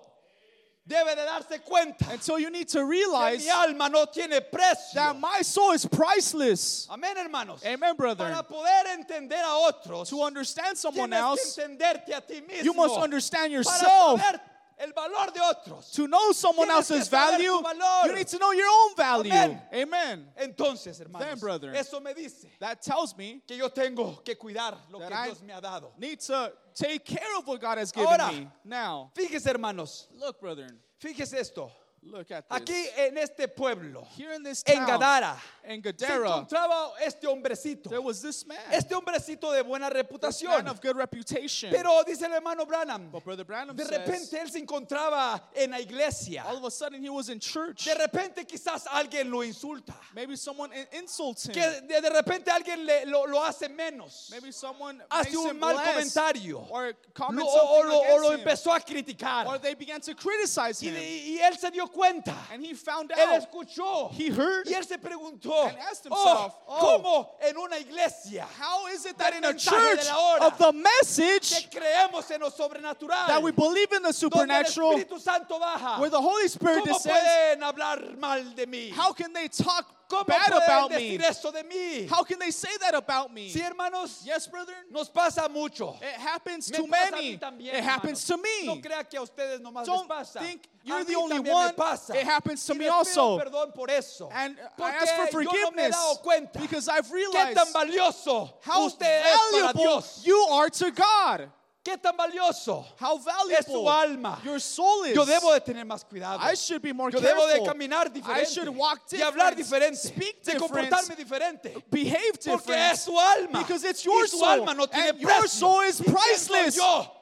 [0.90, 4.94] debe de darse cuenta Until you need to que realize mi alma no tiene precio.
[4.94, 6.86] that my soul is priceless.
[6.90, 7.64] Amén, hermanos.
[7.64, 8.32] Amen, brethren.
[8.32, 12.64] Para poder entender a otros, To understand someone tienes else, que entenderte a ti mismo.
[12.64, 14.20] you must understand para yourself.
[14.20, 14.40] saber
[14.82, 15.92] el valor de otros.
[15.92, 18.06] To know someone Tienes que else's saber value, tu valor.
[18.06, 19.30] you need to know your own value.
[19.30, 19.60] Amén.
[19.74, 20.26] Amen.
[20.40, 24.76] Entonces, hermanos, Then, brethren, eso me dice That tells me que yo tengo que cuidar
[24.90, 25.92] lo That que I- Dios me ha dado.
[25.98, 28.32] need to take care of what God has given Ahora.
[28.32, 28.48] me.
[28.64, 31.70] Now, Fíjese, hermanos, look, brethren, fíjese esto.
[32.02, 32.60] Look at this.
[32.60, 35.36] Aquí en este pueblo, Here in this en Gadara,
[35.68, 37.90] in se Gadara, encontraba este hombrecito.
[37.90, 40.66] there was this man, Este hombrecito de buena this reputación.
[40.68, 41.70] of good reputation.
[41.70, 45.72] Pero dice el hermano Branham, But Brother Branham de says, repente él se encontraba en
[45.72, 46.42] la iglesia.
[46.46, 47.84] all of a sudden he was in church.
[47.84, 49.94] De repente quizás alguien lo insulta.
[50.14, 51.52] Maybe someone in- insults him.
[51.54, 54.28] Que de, de repente alguien le- lo, lo hace menos.
[54.30, 56.66] Maybe someone Hace makes un him mal less, comentario.
[56.70, 59.46] or Lo- comments o, o something lo, o lo against him, empezó a criticar.
[59.46, 60.94] or they began to criticize Y, him.
[60.96, 62.34] y él se dio cuenta.
[62.52, 63.42] And he found Él out.
[63.42, 64.12] escuchó.
[64.12, 64.66] He heard.
[64.66, 68.86] Y él se preguntó, And asked oh, himself, oh, ¿cómo oh, en una iglesia How
[68.88, 73.26] is it that in a church hora of the message que creemos en lo sobrenatural,
[73.26, 76.84] that we believe in the donde el supernatural, Espíritu Santo baja, where the Holy Spirit
[76.84, 78.90] ¿cómo descends, pueden hablar mal de mí?
[78.90, 81.14] how can they talk ¿Cómo bad about me?
[81.16, 82.08] eso de mí?
[82.10, 83.48] How can they say that about me?
[83.48, 84.76] Sí, hermanos, Yes, brethren.
[84.90, 85.96] nos pasa mucho.
[86.02, 87.38] It happens Me to pasa many.
[87.38, 88.66] también, It happens to hermanos.
[88.66, 88.80] No me.
[88.82, 90.40] crea que a ustedes nomás Don't pasa.
[90.40, 91.72] think you're the only me one.
[92.14, 93.38] It happens to Y me also.
[93.38, 94.28] perdón por eso.
[94.32, 99.06] And I ask for no me forgiveness dado because I've realized tan valioso how usted
[99.06, 100.22] es para valuable Dios.
[100.24, 101.50] you are to God.
[101.82, 104.38] Qué tan valioso How es su valuable alma.
[104.44, 105.14] your soul is.
[105.14, 106.38] Yo debo de tener más cuidado.
[106.42, 107.66] I should be more Yo debo de careful.
[107.68, 108.50] caminar I diferente.
[108.54, 109.96] should walk de hablar diferente.
[109.96, 111.74] speak de comportarme diferente.
[111.90, 112.92] Behave Porque different.
[112.92, 113.60] es su alma.
[113.60, 114.48] Because it's y your su soul.
[114.50, 115.48] alma no tiene and your precio.
[115.48, 116.76] soul is ¿Y priceless.
[116.76, 117.16] yo?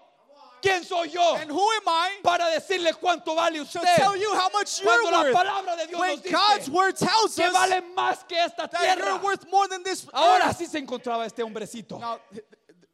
[0.61, 1.37] ¿Quién soy yo?
[1.37, 3.95] And who am I para decirle cuánto vale to usted.
[3.95, 6.97] tell you how much you're Cuando la palabra de Dios When nos dice God's word
[6.97, 8.97] tells que vale más que esta tierra.
[9.07, 12.01] you're worth more than this Ahora sí se encontraba este hombrecito.
[12.01, 12.19] Now,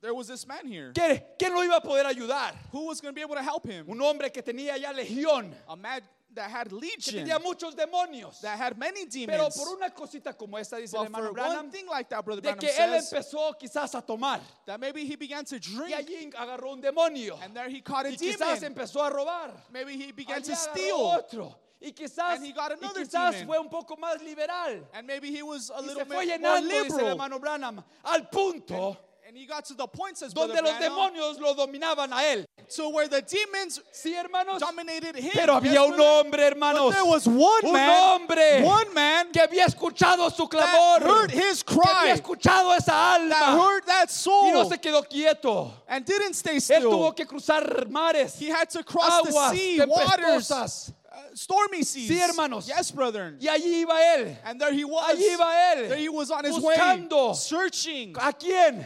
[0.04, 0.92] there was this man here.
[0.94, 2.52] ¿Quién, quién lo iba a poder ayudar?
[2.72, 3.86] Who was going to be able to help him?
[3.88, 6.02] Un hombre que tenía ya legión, A man
[6.34, 8.40] that had que legion, tenía muchos demonios.
[8.42, 9.56] that had many Pero demons.
[9.56, 12.48] por una cosita como esta, dice el hermano Branham, one thing like that, Brother de
[12.52, 15.94] Branham que él says, empezó quizás a tomar that maybe he began to y drink,
[15.94, 18.74] allí agarró un demonio and there he caught a y quizás demon.
[18.74, 19.52] empezó a robar.
[19.72, 20.96] Maybe he began Allí to steal.
[20.96, 21.56] otro.
[21.80, 23.46] Y quizás, And he got y another quizás demon.
[23.46, 24.88] fue un poco más liberal.
[24.94, 27.84] And maybe he was a Y little se fue more llenando, dice el hermano Branham,
[28.04, 28.96] al punto And
[29.36, 32.44] he got to the point, says donde los demonios lo dominaban a él.
[32.74, 34.58] to where the demons Sí, hermanos.
[34.60, 35.30] dominated him.
[35.34, 39.66] Pero había un hombre, But there was one un man, hombre one man que había
[39.66, 44.08] escuchado su that clamor, heard his que había cry, escuchado esa that alma heard that
[44.08, 45.72] y no soul, se quedó quieto.
[45.88, 47.14] and didn't stay Él tuvo still.
[47.14, 50.66] que cruzar mares, He had to cross the sea, waters, uh,
[51.34, 52.08] stormy seas.
[52.08, 52.66] Sí, hermanos.
[52.66, 53.36] Yes, brother.
[53.38, 54.36] Y allí iba él.
[54.44, 55.10] And there he was.
[55.14, 55.88] Allí iba él.
[55.88, 57.28] There he was on his buscando.
[57.28, 58.84] way, searching ¿A quién?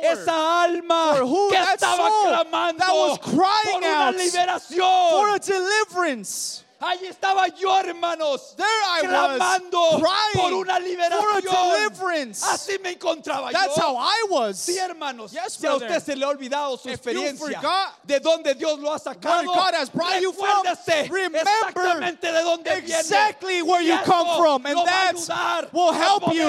[0.00, 1.50] For Esa alma who?
[1.50, 5.10] que That estaba clamando that was crying por una liberación.
[5.10, 6.64] for a deliverance.
[6.80, 11.72] Allí estaba yo, hermanos, There I clamando was, por una for a liberación.
[11.78, 12.42] deliverance.
[12.42, 13.82] Así me encontraba That's yo.
[13.82, 14.58] how I was.
[14.58, 15.86] Sí, hermanos, Yes, si a brother.
[15.90, 19.44] usted se le ha olvidado su If experiencia, forgot de dónde Dios lo ha sacado,
[19.46, 19.90] where God has
[20.20, 22.98] you from, exactamente de dónde viene.
[22.98, 26.48] exactly where Y you come from, and that will help you.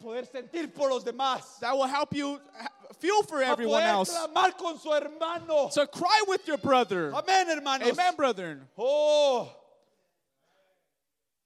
[0.00, 1.58] Poder- sentir por los demás.
[1.60, 2.40] That will help you
[2.98, 4.10] feel for A everyone poder else.
[4.10, 5.68] clamar con su hermano.
[5.74, 7.12] To cry with your brother.
[7.12, 7.88] Amén, hermanos.
[7.90, 8.68] Amen, brethren.
[8.76, 9.48] Oh.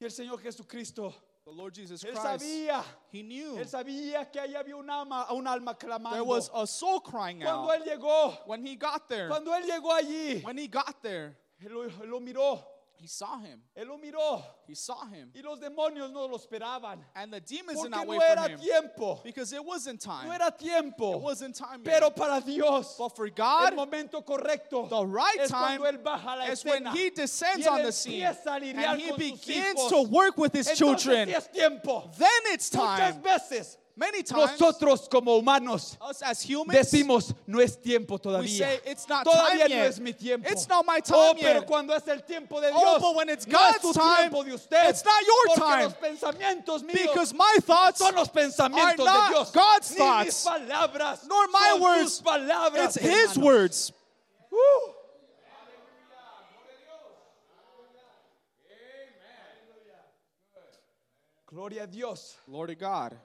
[0.00, 2.82] Y el Señor Jesucristo, The Lord Jesus Él Christ, sabía,
[3.12, 6.12] He knew Él sabía que ahí había un alma, un alma clamando.
[6.12, 7.80] there was a soul crying Cuando out.
[7.80, 11.70] Él llegó, When He got there, cuando Él llegó allí, when He got there, Él
[11.72, 12.62] lo, él lo miró,
[12.96, 13.60] He saw Him.
[13.76, 14.42] Él lo miró.
[14.66, 15.30] He saw Him.
[15.34, 16.98] Y los demonios no lo esperaban.
[17.14, 18.58] And the demons Porque did not no wait for era Him.
[18.60, 19.20] tiempo.
[19.22, 20.26] Because it wasn't time.
[20.28, 21.14] No era tiempo.
[21.16, 22.16] It wasn't time Pero yet.
[22.16, 26.36] para Dios, But for el God, momento correcto the right es time cuando Él baja
[26.38, 26.86] la is when.
[26.86, 30.68] He descends on the scene empieza a lidiar and He begins to work with His
[30.68, 31.28] Entonces children.
[31.28, 32.10] es tiempo.
[32.16, 33.22] Then it's Muchas time.
[33.22, 38.58] veces Many times, nosotros como humanos us as humans, decimos no es tiempo we todavía.
[38.58, 39.86] say it's not Todavía time no yet.
[39.88, 40.48] es mi tiempo.
[40.50, 41.66] It's not my oh, time pero yet.
[41.68, 44.16] cuando es el tiempo de Dios, Oh, but when it's no es God's tu time,
[44.30, 44.88] tiempo de usted.
[44.90, 45.84] it's not your porque time.
[45.84, 49.50] los pensamientos míos Because my thoughts son los pensamientos are not de Dios.
[49.52, 52.12] God's ni thoughts, mis palabras, nor my son words.
[52.14, 53.92] sus palabras, It's His words.
[61.46, 62.36] Gloria a Dios.
[62.48, 63.16] Lord of God,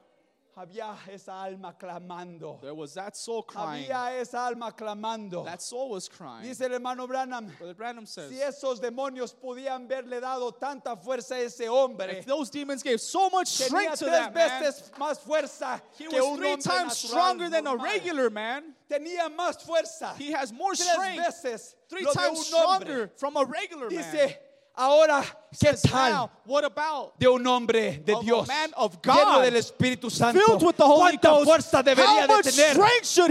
[0.60, 2.60] Había esa alma clamando.
[2.62, 3.86] there was that soul crying.
[3.86, 5.46] Había esa alma clamando.
[5.46, 6.44] That soul was crying.
[6.44, 11.36] Dice el hermano Branham, Brother Branham says, si esos demonios podían haberle dado tanta fuerza
[11.36, 14.64] a ese hombre, if those demons gave so much tenía strength to tres that man,
[14.64, 18.76] veces más fuerza he que was un three hombre times stronger than a regular man.
[18.90, 23.90] Tenía más fuerza, He has more tres strength, veces three times stronger from a regular
[23.90, 23.98] man.
[23.98, 24.36] Dice,
[24.80, 25.22] ahora,
[25.52, 30.40] ¿qué tal now, what about de un hombre de Dios lleno del Espíritu Santo?
[30.40, 32.78] filled with the Holy ¿Cuánta fuerza debería de tener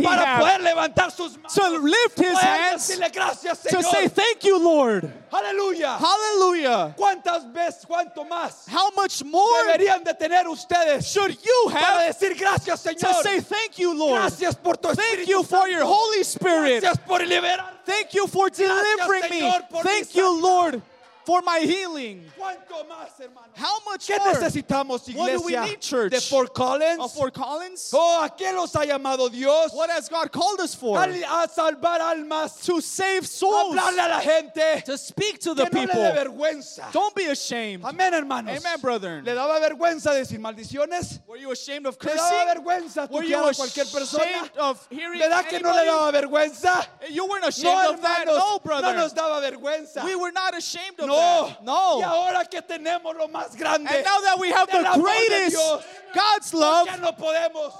[0.05, 1.55] para poder levantar sus manos?
[1.55, 5.11] to lift his hands gracias, to say, Thank you, Lord?
[5.33, 5.99] Aleluya.
[5.99, 6.95] Hallelujah.
[6.97, 12.15] ¿Cuántas veces, cuánto más How much more deberían de tener ustedes should you para have
[12.15, 13.23] decir gracias, to Señor?
[13.23, 14.21] say, Thank you, Lord?
[14.21, 16.83] Gracias por tu Thank Espíritu you for your Holy Spirit.
[16.83, 17.79] Gracias por liberar.
[17.87, 19.51] Thank you for delivering me.
[19.83, 20.29] Thank you.
[20.43, 20.83] Lord,
[21.29, 22.25] for my healing.
[22.39, 23.11] ¿Cuánto más?
[23.55, 24.33] How much ¿Qué more?
[24.33, 25.61] necesitamos, What do we iglesia?
[25.67, 26.11] need, church?
[26.13, 26.99] ¿De Fort Collins?
[27.01, 27.91] Of Fort Collins?
[27.93, 29.75] Oh, ¿a qué los ha llamado Dios?
[29.75, 30.97] What has God called us for?
[30.99, 32.65] A salvar almas.
[32.65, 33.77] To save souls.
[33.77, 34.83] Hablarle a la gente.
[34.87, 36.03] To speak to the Que no le people.
[36.25, 36.91] vergüenza.
[36.93, 37.85] Don't be ashamed.
[37.85, 38.57] Amén, hermanos.
[38.65, 39.23] Amen, brethren.
[39.23, 41.19] ¿Le daba vergüenza decir maldiciones?
[41.27, 42.65] Were you ashamed of ¿Le daba cursing?
[42.65, 44.51] vergüenza Were you a cualquier persona?
[44.61, 45.91] of hearing ¿Verdad que no le anybody?
[45.91, 46.87] daba vergüenza?
[47.11, 48.21] You weren't No, ashamed of that.
[48.21, 48.95] hermanos, No, no brother.
[48.95, 50.05] nos daba vergüenza.
[50.05, 51.65] We were not ashamed of No, Oh, that.
[51.65, 51.99] No.
[51.99, 55.85] Y ahora que tenemos lo más grande, And now that we have the greatest, Dios,
[56.15, 57.73] God's ¿por love, no podemos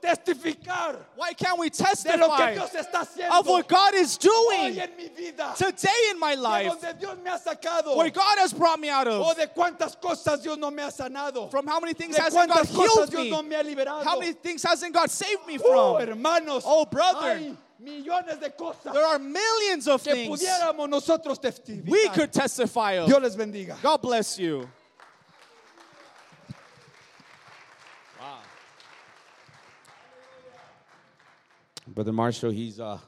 [0.00, 1.82] testificar why can't we de
[2.16, 5.54] lo que testify Dios está of what God is doing en mi vida?
[5.56, 7.96] today in my life, donde Dios me ha sacado.
[7.96, 9.26] where God has brought me out O of?
[9.26, 11.50] Oh, de cuántas cosas Dios no me ha sanado.
[11.50, 13.30] From how many things hasn't God healed me?
[13.30, 14.04] no me ha liberado.
[14.04, 16.08] How many things hasn't God saved me Oh, from?
[16.08, 16.62] hermanos.
[16.64, 17.36] Oh, brother.
[17.36, 21.90] Hay millones de cosas There are millions of que things pudiéramos nosotros testificar.
[21.90, 23.06] we could testify of.
[23.08, 23.76] Dios les bendiga.
[23.82, 24.68] God bless you.
[31.86, 32.98] Brother Marshall, he's uh,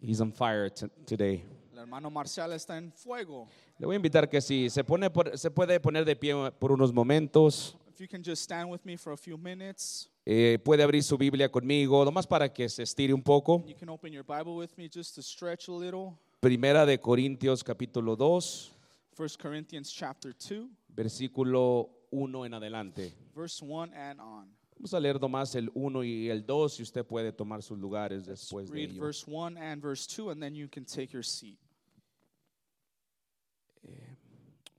[0.00, 1.42] he's on fire t- today.
[1.74, 3.48] El hermano Marcial está en fuego.
[3.78, 6.72] Le voy a invitar que si se pone por- se puede poner de pie por
[6.72, 10.84] unos momentos, If you can just stand with me for a few minutes, eh, puede
[10.84, 13.64] abrir su Biblia conmigo, nomás para que se estire un poco.
[13.66, 16.16] you can open your Bible with me just to stretch a little.
[16.38, 18.72] Primera de Corintios capítulo 2,
[19.16, 23.12] 1 Corinthians chapter 2, versículo 1 en adelante.
[23.34, 24.46] verse 1 and on.
[24.76, 28.26] Vamos a leer nomás el 1 y el 2 y usted puede tomar sus lugares
[28.26, 29.02] después de Read ello.
[29.02, 31.58] verse 1 and verse 2, and then you can take your seat.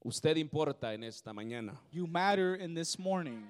[0.01, 1.79] Usted importa en esta mañana.
[1.91, 3.43] You matter in this morning.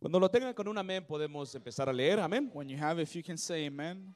[0.00, 2.50] Cuando lo tengan con un amén podemos empezar a leer, amén.
[2.52, 4.14] When you have, if you can say amen,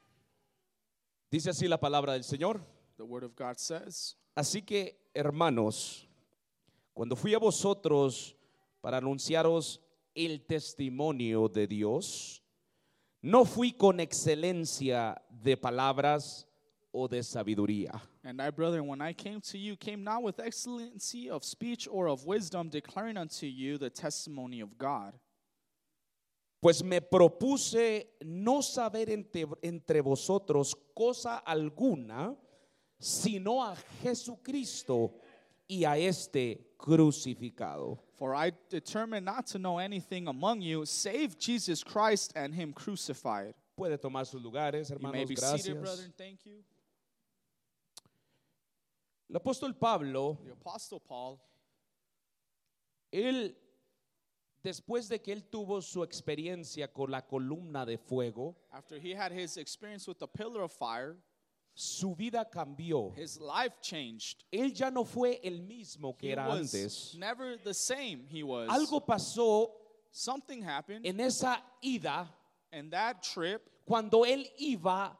[1.31, 2.61] Dice así la palabra del Señor.
[2.97, 4.17] the word of God says.
[4.35, 6.09] Así que, hermanos,
[6.95, 8.35] cuando fui a vosotros
[8.81, 9.81] para anunciaros
[10.15, 12.43] el testimonio de Dios,
[13.21, 16.48] no fui con excelencia de palabras
[16.93, 21.29] o de sabiduría, And I, brethren, when I came to you, came not with excellency
[21.31, 25.13] of speech or of wisdom, declaring unto you the testimony of God.
[26.61, 32.35] pues me propuse no saber entre, entre vosotros cosa alguna,
[32.99, 35.13] sino a Jesucristo
[35.69, 37.99] y a este crucificado.
[38.17, 43.55] For I determined not to know anything among you save Jesus Christ and Him crucified.
[43.79, 45.63] Puede tomar sus lugares, You may hermanos, be gracias.
[45.63, 46.13] seated, brethren.
[46.19, 46.65] Thank you.
[49.29, 51.39] El apóstol Pablo The Apostle Paul,
[53.13, 53.57] Él,
[54.63, 59.33] después de que él tuvo su experiencia con la columna de fuego, after he had
[59.33, 61.17] his experience with the pillar of fire,
[61.75, 63.15] su vida cambió.
[63.17, 64.45] his life changed.
[64.53, 67.15] Él ya no fue el mismo que He era was antes.
[67.19, 68.27] never the same.
[68.29, 68.69] He was.
[68.69, 69.71] Algo pasó
[70.11, 72.27] Something happened, en esa ida
[72.73, 75.17] and that trip, cuando él iba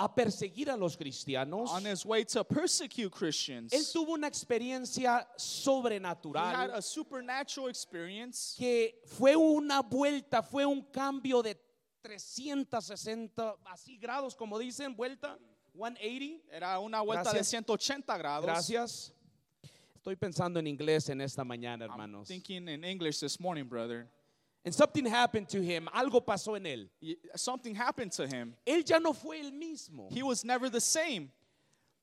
[0.00, 1.70] a perseguir a los cristianos.
[1.70, 7.68] on his way to persecute Christians, Él tuvo una experiencia he had sobrenatural a supernatural
[7.68, 11.56] experience que fue una vuelta, fue un cambio de
[12.02, 15.36] 360 así grados, como dicen, vuelta
[15.74, 16.56] 180.
[16.56, 17.46] Era una vuelta Gracias.
[17.46, 18.46] de 180 grados.
[18.46, 19.12] Gracias.
[19.94, 22.28] Estoy pensando en inglés en esta mañana, I'm hermanos.
[22.28, 24.08] thinking in English this morning, brother.
[24.64, 25.88] And something happened to him.
[25.94, 26.88] Algo pasó en él.
[27.36, 28.54] Something happened to him.
[28.66, 30.08] Él ya no fue el mismo.
[30.10, 31.30] He was never the same.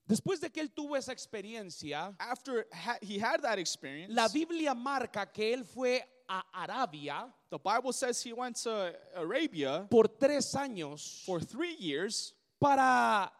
[0.07, 2.65] Después de que él tuvo esa experiencia, After
[3.01, 8.21] he had that experience, la Biblia marca que él fue a Arabia the Bible says
[8.21, 13.31] he went to Arabia por tres años for three years para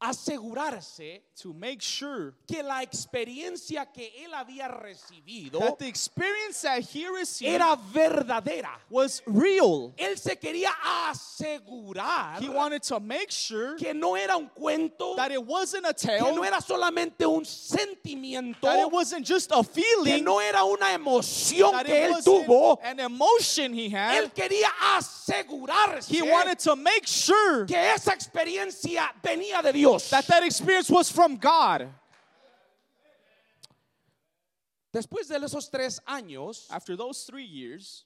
[0.00, 6.80] asegurarse to make sure que la experiencia que él había recibido that the experience that
[6.80, 8.70] he received era verdadera.
[8.90, 9.92] was real.
[9.96, 10.70] Él se quería
[11.08, 15.94] asegurar He wanted to make sure que no era un cuento, that it wasn't a
[15.94, 19.62] que no era solamente un sentimiento, that it wasn't just a
[20.04, 22.78] que no era una emoción that que él tuvo.
[22.82, 24.34] an emotion he Él had.
[24.34, 29.87] quería asegurarse He wanted to make sure que esa experiencia venía de Dios.
[30.10, 31.88] That that experience was from God.
[34.92, 38.04] Después de esos tres años, After those three years,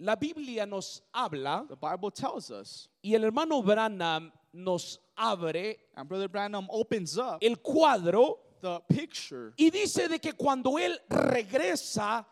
[0.00, 6.08] la Biblia nos habla the Bible tells us, y el hermano Branham nos abre and
[6.08, 9.52] Brother Branham opens up el cuadro the picture.
[9.58, 12.24] y dice de que cuando él regresa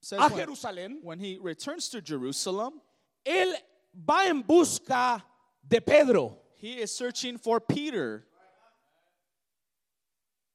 [0.00, 2.80] Says a when, Jerusalén, when he returns to Jerusalem,
[3.26, 3.52] él
[3.92, 5.20] va en busca
[5.68, 6.36] de Pedro.
[6.54, 8.24] He is searching for Peter.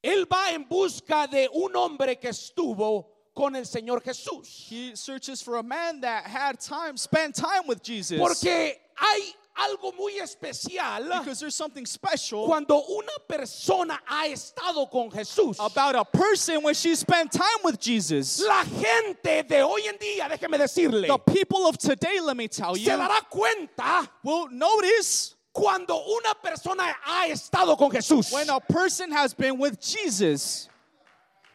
[0.04, 4.68] Él va en busca de un hombre que estuvo con el Señor Jesús.
[4.68, 8.20] He searches for a man that had time, spent time with Jesus.
[8.20, 15.10] Porque hay algo muy especial because there's something special cuando una persona ha estado con
[15.12, 15.58] Jesús.
[15.60, 18.42] about a person when she spent time with Jesus.
[18.48, 22.74] La gente de hoy en día, déjeme decirle, The people of today, let me tell
[22.76, 28.32] se you, dará cuenta will notice cuando una persona ha estado con Jesús.
[28.32, 30.68] when a person has been with Jesus.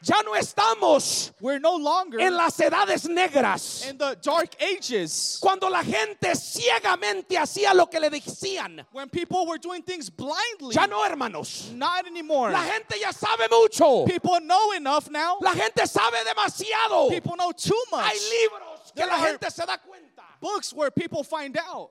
[0.01, 3.89] Ya no estamos We're no longer en las edades negras.
[3.89, 8.87] in the dark ages Cuando la gente ciegamente hacía lo que le decían.
[8.93, 10.73] when people were doing things blindly.
[10.75, 11.71] Ya no, hermanos.
[11.73, 12.53] Not anymore.
[12.53, 14.07] La gente ya sabe mucho.
[14.07, 15.39] People know enough now.
[15.41, 17.09] La gente sabe demasiado.
[17.11, 18.05] People know too much.
[18.05, 20.23] Hay libros que la gente se da cuenta.
[20.41, 21.91] Books where people find out.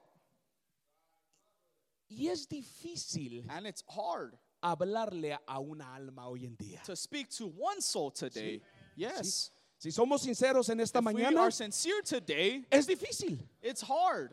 [2.10, 6.82] Y es difícil And it's hard hablarle a una alma hoy en día.
[6.84, 8.62] to speak to one soul today.
[8.96, 9.52] Yes.
[9.78, 13.40] Si somos sinceros en esta If we mañana, are sincere today, es difícil.
[13.62, 14.32] it's hard.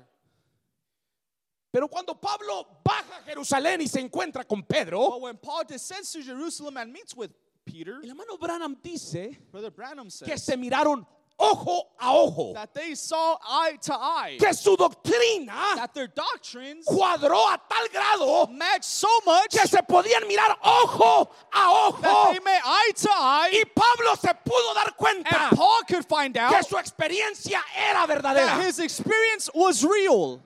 [1.73, 6.13] Pero cuando Pablo baja a Jerusalén y se encuentra con But Pedro, when Paul descends
[6.13, 7.31] to Jerusalem and meets with
[7.65, 11.05] Peter, el hermano Branham dice Brother Branham says que se miraron
[11.39, 16.87] ojo a ojo, that they saw eye to eye, que su doctrina that their doctrines
[16.87, 22.33] cuadró a tal grado matched so much que se podían mirar ojo a that ojo.
[22.33, 26.35] they met eye to eye, Y Pablo se pudo dar cuenta and Paul could find
[26.35, 30.41] que out su experiencia era that his experience was real.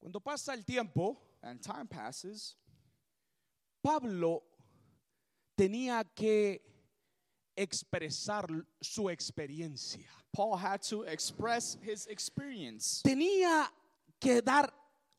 [0.00, 2.54] Cuando pasa el tiempo, And time passes,
[3.82, 4.44] Pablo
[5.62, 6.60] tenía que
[7.56, 8.46] expresar
[8.80, 10.06] su experiencia.
[10.34, 13.02] Paul had to express his experience.
[13.04, 13.70] Tenía
[14.20, 14.72] que dar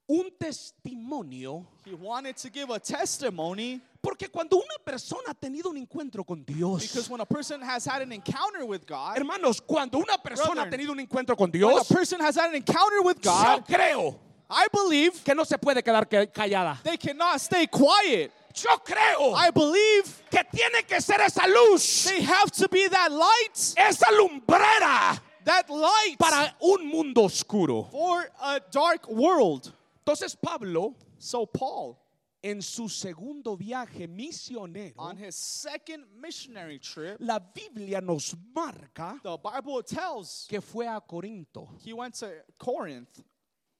[0.08, 5.78] un testimonio He wanted to give a testimony porque cuando una persona ha tenido un
[5.78, 9.98] encuentro con because Dios, when a person has had an encounter with God, hermanos, cuando
[10.00, 12.56] una persona ha Brethren, tenido un encuentro con when a Dios, person has had an
[12.56, 14.20] encounter with yo God, creo
[14.50, 16.80] I believe que no se puede quedar que- callada.
[16.84, 18.32] they cannot stay quiet.
[18.56, 23.12] Yo creo I believe que tiene que ser esa luz, they have to be that
[23.12, 27.84] light, esa lumbrera that light para un mundo oscuro.
[27.92, 29.74] for a dark world.
[30.06, 31.98] Entonces Pablo, So Paul,
[32.44, 39.38] en su segundo viaje misionero, on his second missionary trip, la Biblia nos marca the
[39.38, 41.70] Bible tells que fue a Corinto.
[41.84, 42.30] he went to
[42.60, 43.22] Corinth.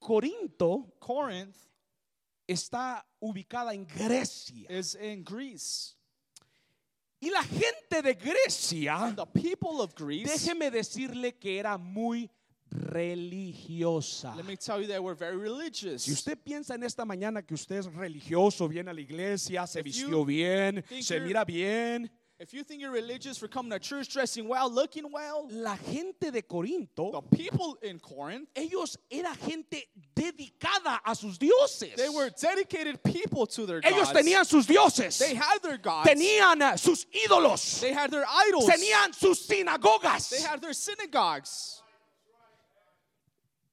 [0.02, 1.56] Corinto Corinth
[2.46, 4.66] está ubicada en Grecia.
[4.70, 5.94] is in Greece.
[7.20, 12.30] Y la gente de Grecia, And the people of Greece, déjeme decirle que era muy
[12.70, 14.34] religiosa.
[14.36, 16.02] let me tell you, they were very religious.
[16.02, 19.80] Si usted piensa en esta mañana que usted es religioso, viene a la iglesia, se
[19.80, 22.10] If vistió bien, se mira bien,
[22.44, 26.30] If you think you're religious for coming to church dressing well, looking well, la gente
[26.30, 29.84] de Corinto, the people in Corinth, ellos era gente
[30.14, 31.94] dedicada a sus dioses.
[31.96, 34.20] they were dedicated people to their Ellos gods.
[34.20, 36.06] tenían sus dioses, They had their gods.
[36.10, 38.68] tenían uh, sus ídolos, They had their idols.
[38.68, 40.28] tenían sus sinagogas.
[40.28, 41.80] They had their synagogues.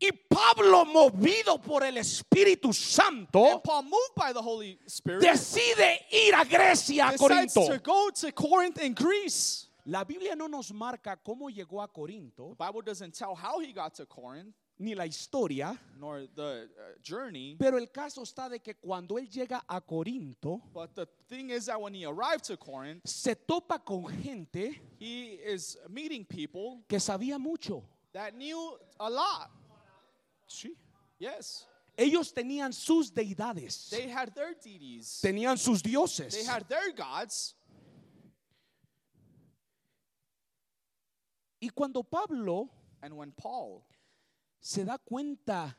[0.01, 6.33] Y Pablo, movido por el Espíritu Santo, Paul, moved by the Holy Spirit, decide ir
[6.33, 7.67] a Grecia, a Corinto.
[7.67, 9.67] to go to Corinth in Greece.
[9.85, 13.71] La Biblia no nos marca cómo llegó a Corinto, The Bible doesn't tell how he
[13.73, 17.55] got to Corinth, ni la historia, nor the uh, journey.
[17.59, 21.67] pero el caso está de que cuando él llega a Corinto, But the thing is
[21.67, 26.99] that when he arrived to Corinth, se topa con gente he is meeting people que
[26.99, 27.83] sabía mucho.
[28.13, 29.49] that knew a lot.
[30.51, 30.75] Sí.
[31.19, 31.67] Yes.
[31.97, 35.19] Ellos tenían sus deidades, They had their deities.
[35.21, 36.33] tenían sus dioses.
[36.33, 37.55] They had their gods.
[41.59, 42.69] Y cuando Pablo
[43.03, 43.83] And when Paul
[44.59, 45.75] se da cuenta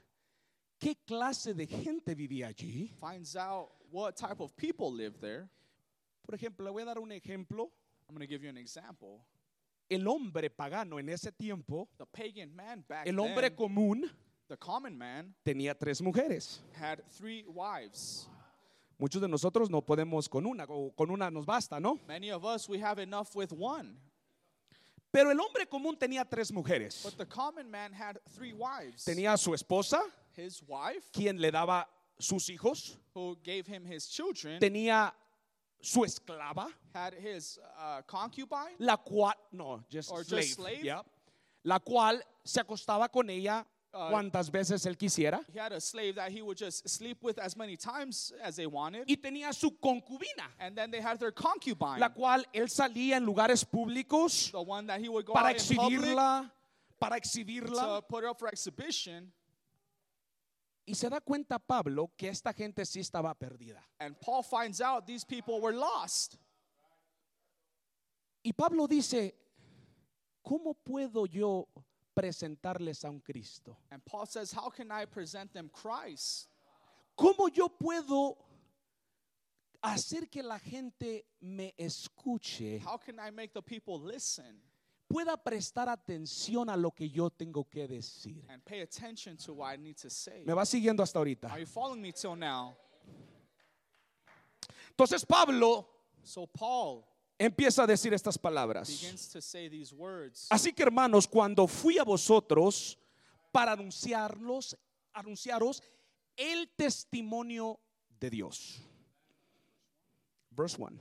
[0.78, 5.48] qué clase de gente vivía allí, finds out what type of people live there,
[6.24, 7.70] por ejemplo, le voy a dar un ejemplo.
[8.08, 9.24] I'm going to give you an example.
[9.88, 14.10] El hombre pagano en ese tiempo, The pagan man back el hombre then, común,
[14.52, 16.58] the common man, tenía tres mujeres.
[16.78, 18.26] had three wives.
[18.98, 21.98] Muchos de nosotros no podemos con una, o con una nos basta, ¿no?
[22.06, 23.96] Many of us, we have enough with one.
[25.10, 27.02] Pero el hombre común tenía tres mujeres.
[27.02, 29.04] But the common man had three wives.
[29.06, 30.00] Tenía a su esposa,
[30.36, 31.86] His wife, quien le daba
[32.20, 32.96] sus hijos.
[33.14, 35.12] who gave him his children, Tenía
[35.80, 40.84] su esclava, had his uh, concubine, la cual, no, just Or slave, just slave?
[40.84, 41.02] yeah,
[41.64, 45.44] la cual se acostaba con ella cuantas veces él quisiera.
[45.52, 48.66] he had a slave that he would just sleep with as many times as they
[48.66, 49.04] wanted.
[49.06, 53.24] Y tenía su concubina, And then they had their concubine, la cual él salía en
[53.24, 56.52] lugares públicos the one that he would go para out in public exhibirla,
[56.98, 57.96] para exhibirla.
[57.96, 59.32] to put up for exhibition.
[60.84, 63.80] Y se da cuenta Pablo que esta gente sí estaba perdida.
[64.00, 66.36] And Paul finds out these people were lost.
[68.44, 69.34] Y Pablo dice,
[70.42, 71.68] ¿cómo puedo yo
[72.14, 73.76] presentarles a un Cristo?
[73.90, 76.48] And Paul says, How can I present them Christ?
[77.16, 78.36] ¿Cómo yo puedo
[79.82, 82.80] hacer que la gente me escuche?
[82.84, 84.60] How can I make the people listen
[85.08, 88.42] Pueda prestar atención a lo que yo tengo que decir.
[88.48, 90.42] and pay attention to what I need to say?
[90.46, 91.50] ¿Me va siguiendo hasta ahorita?
[91.50, 92.74] Are you following me till now?
[94.96, 95.86] Entonces Pablo
[96.22, 97.04] So Paul
[97.44, 98.88] empieza a decir estas palabras.
[100.50, 102.98] Así que hermanos, cuando fui a vosotros
[103.50, 104.76] para anunciarlos,
[105.12, 105.82] anunciaros
[106.36, 107.78] el testimonio
[108.20, 108.80] de Dios.
[110.50, 110.98] Verse 1.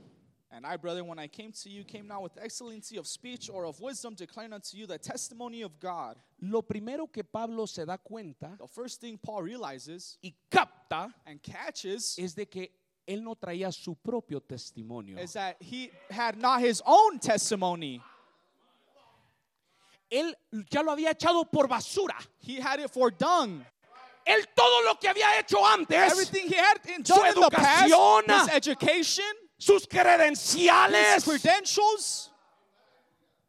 [0.54, 3.64] And I, brethren, when I came to you, came not with excellency of speech or
[3.64, 6.18] of wisdom, declaring unto you the testimony of God.
[6.42, 11.42] Lo primero que Pablo se da cuenta The first thing Paul realizes y capta and
[11.42, 12.70] catches es de que
[13.06, 15.18] él no traía su propio testimonio.
[15.18, 18.00] is that he had not his own testimony.
[20.10, 20.34] Él
[20.70, 22.16] ya lo había echado por basura.
[22.38, 23.64] He had it for dung.
[24.24, 27.50] Él todo lo que había hecho antes, Everything he had in Su done in the
[27.50, 29.24] past, educación, his education,
[29.58, 32.31] sus his credenciales, credentials,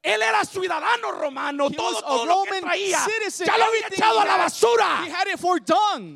[0.04, 3.48] él era ciudadano romano, He todo, todo lo que traía, citizen.
[3.48, 4.88] ya lo había echado a la had- basura.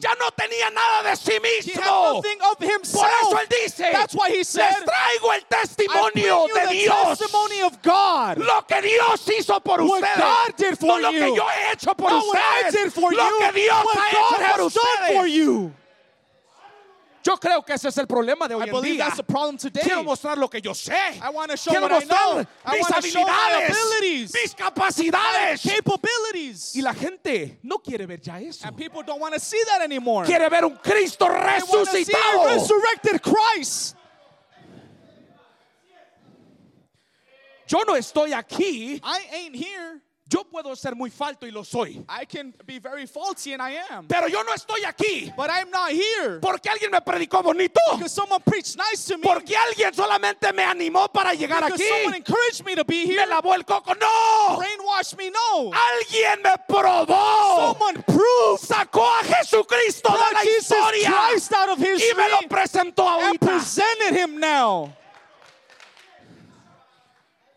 [0.02, 1.82] Ya no tenía nada de sí mismo.
[3.00, 7.20] Por eso él dice, That's why he said, les traigo el testimonio de Dios.
[8.38, 10.18] Lo que Dios hizo por What ustedes.
[10.82, 12.96] No lo que yo he hecho por ustedes.
[12.96, 15.16] lo que Dios ha hecho por ustedes.
[17.28, 19.04] Yo creo que ese es el problema de hoy I en believe día.
[19.06, 19.84] that's the problem today.
[19.84, 20.94] Quiero mostrar lo que yo sé.
[21.22, 22.46] I want to show Quiero what I mostrar know.
[22.66, 25.62] I mis habilidades, abilities, mis capacidades.
[25.62, 26.74] capabilities.
[26.74, 28.66] Y la gente no quiere ver ya eso.
[28.66, 30.26] And people don't want to see that anymore.
[30.26, 32.46] Quiere ver un Cristo They want to see a resucitado.
[32.46, 33.96] resurrected Christ.
[37.68, 39.02] Yo no estoy aquí.
[39.04, 40.02] I ain't here.
[40.30, 42.04] Yo puedo ser muy falto y lo soy.
[42.10, 44.08] I can be very faulty, and I am.
[44.10, 47.80] Pero yo no estoy aquí But I'm not here porque alguien me predicó bonito.
[47.94, 49.24] because someone preached nice to me.
[49.24, 52.18] Porque alguien solamente me animó para llegar Because someone aquí.
[52.18, 53.26] encouraged me to be Me here.
[53.26, 53.94] lavó el coco.
[53.94, 54.58] No.
[54.58, 55.30] Brainwashed me.
[55.30, 55.72] No.
[55.72, 57.72] Alguien me probó.
[57.74, 61.14] Someone proved Sacó a Jesucristo de la Jesus historia.
[61.30, 63.48] Christ out of Y me lo history presentó and ahorita.
[63.48, 64.94] presented him now.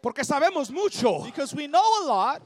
[0.01, 1.25] Porque sabemos mucho.
[1.25, 2.43] Because we know a lot,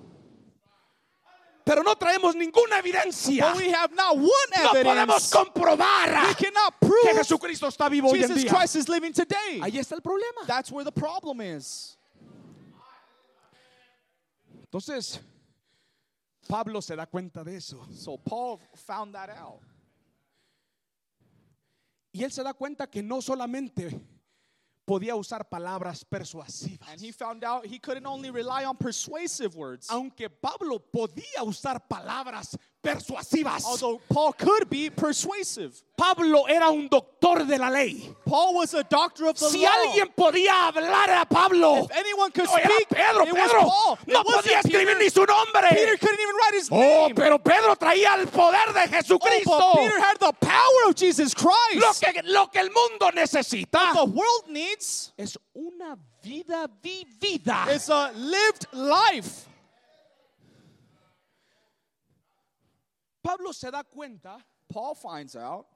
[1.64, 3.40] Pero no traemos ninguna evidencia.
[3.52, 4.28] but we have not one
[4.62, 5.32] No podemos evidence.
[5.32, 8.50] comprobar We cannot que prove Jesucristo está vivo hoy en Jesus día.
[8.50, 9.60] Christ is living today.
[9.62, 10.46] Ahí está el problema.
[10.46, 11.96] That's where the problem is.
[14.70, 15.20] Entonces,
[16.48, 17.86] Pablo se da cuenta de eso.
[17.94, 19.60] So Paul found that out.
[22.12, 24.00] Y él se da cuenta que no solamente
[24.84, 26.88] podía usar palabras persuasivas.
[26.88, 29.88] And he found out he couldn't only rely on persuasive words.
[29.90, 33.64] Aunque Pablo podía usar palabras persuasivas.
[33.64, 35.72] Although Paul could be persuasive.
[35.96, 38.10] Pablo era un doctor de la ley.
[38.26, 39.70] Paul was a doctor of the Si law.
[39.70, 43.98] alguien podía hablar a Pablo, if anyone could no speak, Pedro, it was Pedro Paul.
[44.08, 44.98] no it podía escribir Peter.
[44.98, 45.68] ni su nombre.
[45.70, 47.14] Peter couldn't even write his Oh, name.
[47.14, 49.50] pero Pedro traía el poder de Oh, Jesucristo.
[49.72, 51.76] but Peter had the power of Jesus Christ.
[51.76, 57.68] Lo que, lo que el mundo necesita the world needs es una vida vivida.
[57.72, 59.46] is a lived life.
[63.24, 65.66] Pablo se da cuenta Paul finds out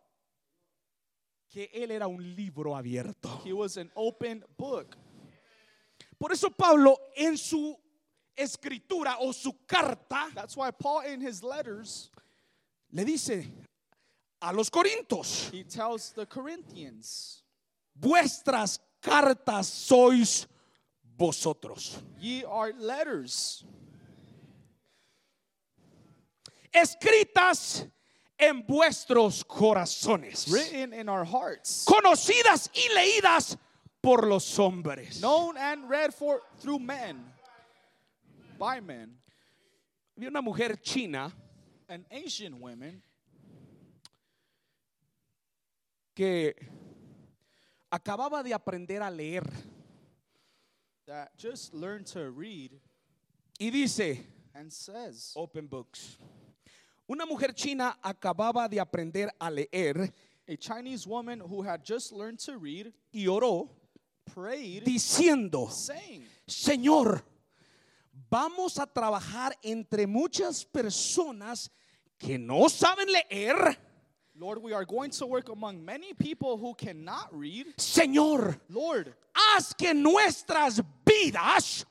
[1.51, 3.43] que él era un libro abierto.
[3.43, 4.97] he was an open book.
[6.19, 7.75] Por eso Pablo en su
[8.37, 12.11] escritura o su carta That's why Paul, in his letters,
[12.93, 13.47] le dice
[14.43, 17.43] a los corintios, he tells the Corinthians,
[17.99, 20.47] vuestras cartas sois
[21.17, 21.99] vosotros.
[22.21, 23.65] Ye are letters
[26.73, 27.87] escritas
[28.39, 33.57] en vuestros corazones, written in our hearts, conocidas y leídas
[34.03, 35.21] por los hombres.
[35.21, 37.25] known and read for through men,
[38.59, 39.15] by men,
[40.17, 41.33] Vi una mujer china
[41.89, 43.03] and Asian women
[46.15, 46.55] que
[47.91, 49.43] acababa de aprender a leer.
[51.07, 52.71] that just learned to read
[53.59, 54.19] y dice,
[54.55, 56.19] and says, open books,
[57.09, 60.13] Una mujer china acababa de aprender a leer
[60.47, 63.69] A Chinese woman who had just learned to read y oró
[64.25, 67.23] prayed, diciendo, saying, Señor,
[68.31, 71.71] vamos a trabajar entre muchas personas
[72.19, 73.77] que no saben leer.
[74.35, 77.67] Lord, we are going to work among many people who cannot read.
[77.77, 81.85] Señor, Lord, haz que nuestras vidas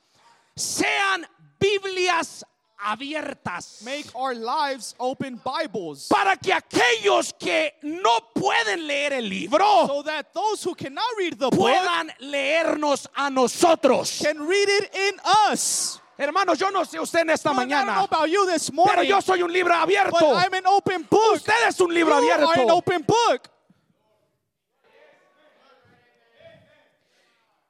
[0.56, 1.26] sean
[1.60, 2.44] Biblias
[2.84, 3.82] abiertas.
[3.84, 10.02] make our lives open Bibles para que aquellos que no pueden leer el libro so
[10.02, 14.20] that those who cannot read the book puedan leernos a nosotros.
[14.22, 15.14] can read it in
[15.50, 16.00] us.
[16.18, 18.70] Hermanos, yo no sé usted en esta Lord, I don't know mañana, about you this
[18.70, 20.34] pero morning, yo soy un libro but abierto.
[20.34, 21.36] I'm an open book.
[21.36, 22.70] Usted es un libro You are an abierto.
[22.70, 23.48] open book.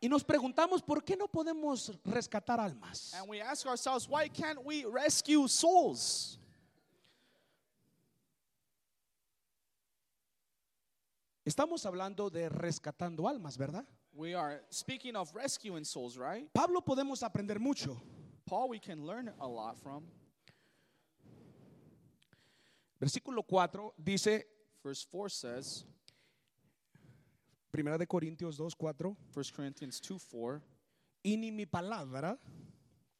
[0.01, 3.12] Y nos preguntamos, ¿por qué no podemos rescatar almas?
[3.14, 6.38] And we ask ourselves, why can't we rescue souls?
[11.44, 13.84] Estamos hablando de rescatando almas, ¿verdad?
[14.12, 16.49] We are speaking of rescuing souls, right?
[16.53, 18.01] Pablo podemos aprender mucho.
[18.46, 20.05] Paul, we can learn a lot from.
[23.01, 24.44] Versículo 4 dice,
[24.82, 25.84] Verse 4 says,
[27.71, 30.62] Primera de Corintios 2, 4, 1 Corinthians 2 4,
[31.25, 32.39] y ni mi palabra,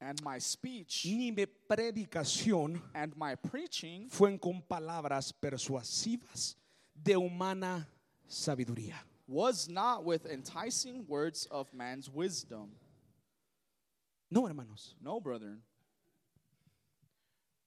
[0.01, 6.55] and my speech ni mi predicación and my preaching fueron con palabras persuasivas
[6.95, 7.87] de humana
[8.27, 8.95] sabiduría.
[9.29, 12.71] was not with enticing words of man's wisdom.
[14.31, 14.95] No, hermanos.
[15.01, 15.61] No, brethren.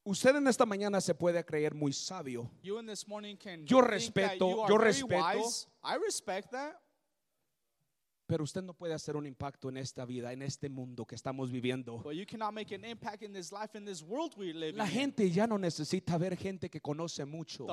[0.04, 3.80] Usted en esta mañana se puede creer muy sabio, You in this morning can Yo
[3.80, 5.38] respeto, yo respeto.
[5.38, 5.68] wise.
[5.84, 6.82] I respect that.
[8.32, 11.50] pero usted no puede hacer un impacto en esta vida, en este mundo que estamos
[11.50, 12.02] viviendo.
[14.74, 17.66] La gente ya no necesita ver gente que conoce mucho.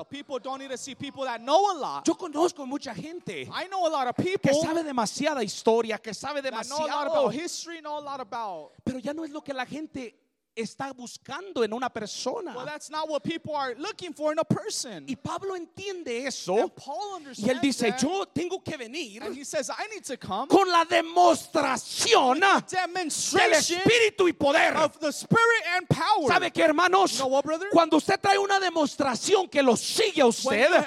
[2.04, 6.42] Yo conozco mucha gente I know a lot of que sabe demasiada historia, que sabe
[6.42, 8.72] that know a lot demasiado, about history, know a lot about.
[8.84, 10.29] pero ya no es lo que la gente
[10.60, 12.54] está buscando en una persona.
[12.54, 15.04] Well, that's not what people are looking for in a person.
[15.08, 19.44] Y Pablo entiende eso Paul y él dice, that, yo tengo que venir and he
[19.44, 24.76] says, I need to come con la demostración del espíritu y poder.
[24.76, 26.28] of the spirit and power.
[26.28, 27.12] ¿Sabe qué, hermanos?
[27.12, 27.44] You know what?
[27.72, 30.82] Cuando usted trae una demostración que lo sigue a usted, la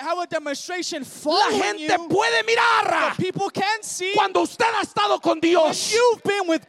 [1.52, 5.92] gente you, puede mirar people can see cuando usted ha estado con Dios.
[5.92, 6.66] you've been with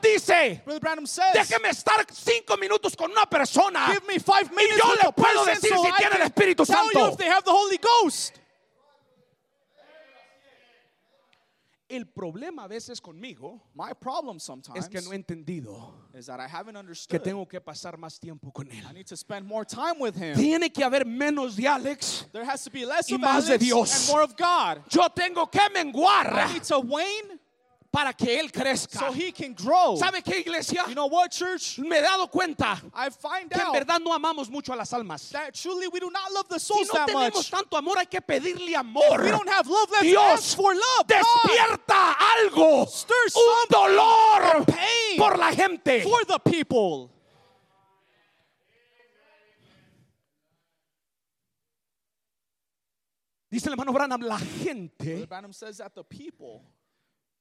[0.00, 2.00] dice, Brother Branham says, déjeme estar
[2.38, 5.82] cinco minutos con una persona give me five minutes yo with le puedo decir so
[5.82, 7.16] si I tiene el Espíritu Santo.
[11.88, 16.40] El problema a veces conmigo My problem sometimes es que no he entendido is that
[16.40, 17.20] I haven't que understood.
[17.22, 18.92] tengo que pasar más tiempo con I él.
[18.92, 20.34] need to spend more time with Him.
[20.34, 22.26] Tiene que haber menos de Alex.
[22.32, 24.08] There has to be less Y of más de Alex Dios.
[24.08, 24.82] and more of God.
[24.90, 27.38] Yo tengo que menguar I need to wane
[27.90, 28.98] para que él crezca.
[28.98, 29.96] so He can grow.
[29.96, 30.84] ¿Sabe qué, iglesia?
[30.88, 31.78] You know what, church?
[31.78, 35.30] Me he dado cuenta I find que en verdad no amamos mucho a las almas.
[35.30, 37.50] that truly we do not love the Si souls no that tenemos much.
[37.50, 39.22] tanto amor, hay que pedirle amor.
[39.22, 39.88] We don't have love.
[39.90, 41.06] Let's Dios ask for love.
[41.06, 46.02] God, despierta algo, Stir un dolor pain por la gente.
[46.02, 47.10] for the people.
[53.50, 55.26] Dice el hermano Branham, la gente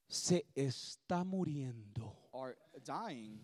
[0.07, 2.13] se está muriendo.
[2.33, 3.39] are dying.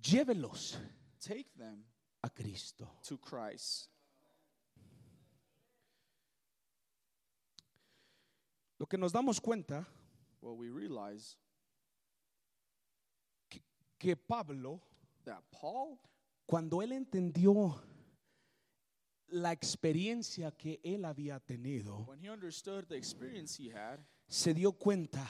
[0.00, 0.78] Llévelos
[1.20, 1.84] Take them
[2.22, 2.88] a Cristo.
[3.02, 3.88] to Christ.
[8.78, 9.86] Lo que nos damos cuenta
[10.40, 11.36] Well, we realize
[13.98, 14.80] que Pablo,
[15.24, 15.98] that Paul,
[16.46, 17.74] cuando él entendió
[19.30, 23.98] la experiencia que él había tenido, when he understood the experience he had,
[24.28, 25.26] se dio cuenta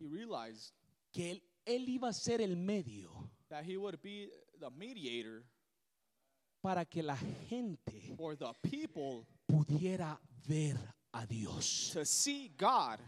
[0.00, 0.72] he realized
[1.12, 3.10] que él, él iba a ser el medio
[3.48, 4.30] that he would be
[4.60, 5.44] the mediator
[6.62, 7.16] para que la
[7.48, 10.76] gente for the people pudiera ver
[11.14, 11.90] a Dios.
[11.92, 12.98] to see God.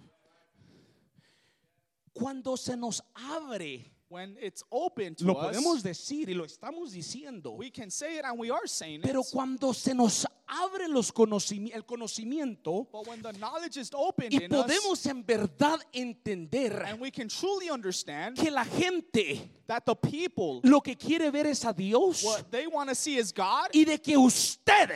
[2.12, 6.93] Cuando se nos abre, When it's open to lo us, podemos decir y lo estamos
[6.93, 9.26] diciendo, we can say it and we are saying pero it.
[9.33, 12.88] cuando se nos abre los conocimi- el conocimiento
[14.28, 16.98] y podemos en verdad entender
[18.34, 22.66] que la gente that the people, lo que quiere ver es a Dios what they
[22.66, 24.90] want to see is God, y de que usted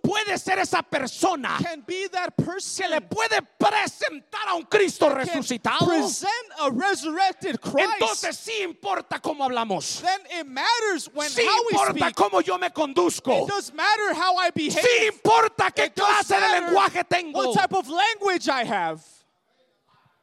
[0.00, 5.86] puede ser esa persona que le puede presentar a un Cristo resucitado.
[5.86, 6.30] present
[6.60, 7.88] a resurrected Christ.
[8.00, 10.00] Entonces sí importa cómo hablamos.
[10.00, 13.42] then it matters when Sí how we importa cómo yo me conduzco.
[13.42, 14.82] It does matter how I behave.
[14.82, 17.38] Sí importa qué It clase de lenguaje tengo.
[17.38, 19.02] What type of language I have.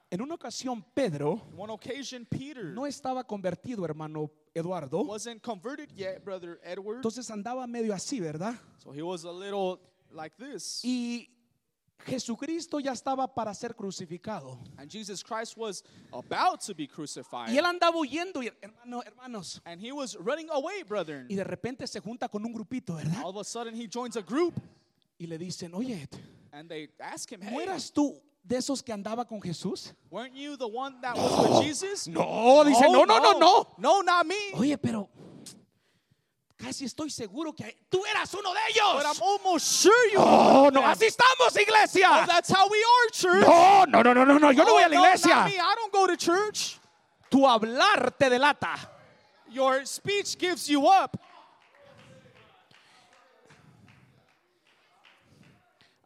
[0.09, 5.03] En una ocasión Pedro On one occasion, Peter no estaba convertido, hermano Eduardo.
[5.03, 6.97] wasn't converted yet, brother Edward.
[6.97, 8.55] Entonces andaba medio así, ¿verdad?
[8.83, 9.79] So he was a little
[10.11, 10.81] like this.
[10.83, 11.29] Y
[12.05, 14.57] Jesucristo ya estaba para ser crucificado.
[14.77, 17.49] And Jesus Christ was about to be crucified.
[17.49, 19.61] Y él andaba huyendo, hermano, hermanos.
[19.65, 21.27] And he was running away, brethren.
[21.29, 23.23] Y de repente se junta con un grupito, ¿verdad?
[23.23, 24.53] All of a sudden, he joins a group.
[25.17, 26.07] Y le dicen, oye,
[26.51, 29.93] And they ask him, ¿no eras tú de esos que andaba con Jesús?
[30.09, 32.07] weren't you the one that was with Jesus?
[32.07, 33.67] No, dice, no, no, no, no.
[33.77, 34.51] No, not me.
[34.55, 35.09] Oye, pero
[36.61, 39.21] casi estoy seguro que tú eras uno de But I'm ellos.
[39.21, 42.25] almost sure you No, were no, así estamos, Oh, iglesia.
[42.27, 43.47] that's how we are, church.
[43.47, 45.45] No, no, no, no, no, no, yo no Oh, voy a la no, iglesia.
[45.45, 45.57] me.
[45.59, 46.79] I don't go to church.
[47.29, 48.77] Tu hablar te delata.
[49.49, 51.17] Your speech gives you up.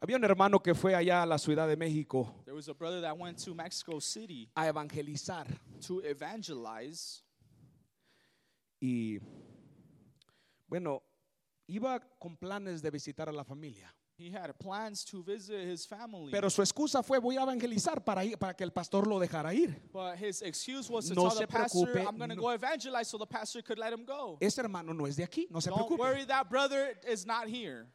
[0.01, 3.01] Había un hermano que fue allá a la Ciudad de México There was a brother
[3.01, 5.47] that went to Mexico City a evangelizar
[5.87, 7.21] to evangelize.
[8.81, 9.19] y
[10.67, 11.01] bueno,
[11.67, 13.93] iba con planes de visitar a la familia.
[14.17, 16.31] He had plans to visit his family.
[16.31, 19.53] Pero su excusa fue voy a evangelizar para, ir- para que el pastor lo dejara
[19.53, 19.77] ir.
[19.91, 22.41] but his excuse was to No tell se the pastor, preocupe, I'm going to no-
[22.43, 24.37] go evangelize so the pastor could let him go.
[24.39, 25.99] Ese hermano no es de aquí, no se Don't preocupe.
[25.99, 27.87] worry, that brother is not here.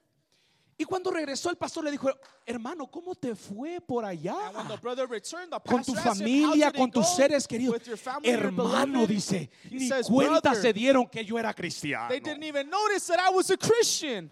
[0.80, 2.08] Y cuando regresó el pastor le dijo,
[2.46, 4.46] hermano, ¿cómo te fue por allá?
[4.46, 7.46] And when the brother returned, Con tu pastor asked him, "How familia, con tus seres
[7.46, 7.82] queridos.
[8.24, 12.08] Hermano, beloved?" dice, He ni says, cuenta "Brother, se dieron que yo era cristiano.
[12.08, 14.30] They didn't even notice that I was a Christian.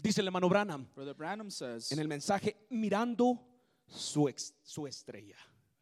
[0.00, 3.38] Dice el hermano Branham Brother Branham says en el mensaje, mirando
[3.86, 5.36] su, ex- su estrella.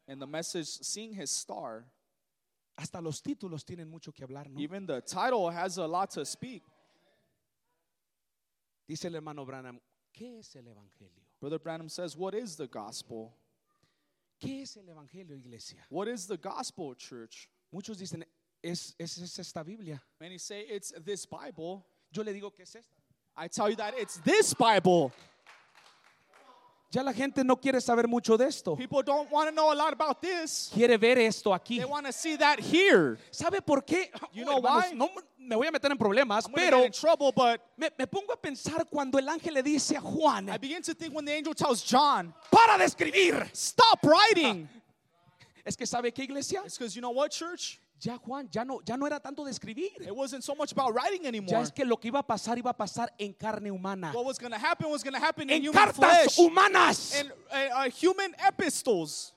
[0.09, 1.85] in the message, seeing his star,
[2.77, 4.59] Hasta los títulos tienen mucho que hablar, ¿no?
[4.59, 6.63] even the title has a lot to speak.
[8.87, 9.79] Dice el hermano Branham,
[10.13, 11.23] ¿qué es el evangelio?
[11.39, 13.33] Brother Branham says, What is the gospel?
[14.39, 15.79] ¿Qué es el evangelio, iglesia?
[15.89, 17.49] What is the gospel, church?
[17.71, 18.23] Muchos dicen,
[18.63, 20.01] es, es, es esta Biblia.
[20.19, 21.85] Many say it's this Bible.
[22.11, 22.95] Yo le digo que es esta.
[23.35, 25.11] I tell you that it's this Bible.
[26.89, 28.75] Ya la gente no quiere saber mucho de esto.
[28.75, 30.71] People don't want to know a lot about this.
[30.73, 31.77] Quiere ver esto aquí.
[31.79, 33.17] They want to see that here.
[33.29, 34.09] ¿Sabe por qué?
[34.31, 34.95] You know hermanos, why?
[34.95, 38.05] No me voy a meter en problemas, I'm pero get in trouble, but me, me
[38.05, 41.25] pongo a pensar cuando el ángel le dice a Juan, I begin to think when
[41.25, 43.49] the angel tells John, para de escribir.
[43.53, 44.67] stop writing.
[45.65, 46.61] Es que sabe qué iglesia?
[46.65, 47.79] It's because you know what, church?
[47.99, 49.91] Ya Juan, ya no, ya no era tanto de escribir.
[49.99, 51.61] It wasn't so much about writing Ya anymore.
[51.63, 54.11] es que lo que iba a pasar iba a pasar en carne humana.
[54.13, 57.19] What was going to happen was going to happen in En human cartas flesh, humanas.
[57.19, 59.33] in uh, human epistles.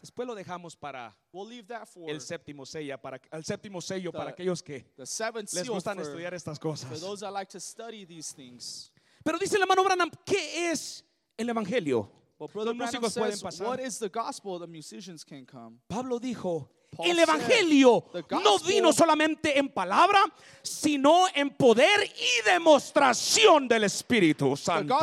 [0.00, 4.12] Después lo dejamos para We'll leave that for el séptimo sello, para el séptimo sello
[4.12, 7.00] para The- aquellos que les gustan for, estudiar estas for cosas.
[7.00, 8.92] those that like to study these things.
[9.24, 11.02] Pero dice el hermano Branham, ¿qué es
[11.38, 12.08] el evangelio?
[12.38, 13.66] Brother Los Branham músicos pueden says, pasar.
[13.66, 14.58] what is the gospel?
[14.58, 15.78] The musicians can come.
[15.88, 16.68] Pablo dijo,
[17.02, 20.20] el evangelio "The no vino solamente en palabra,
[20.62, 24.96] sino en poder y demostración del Espíritu Santo.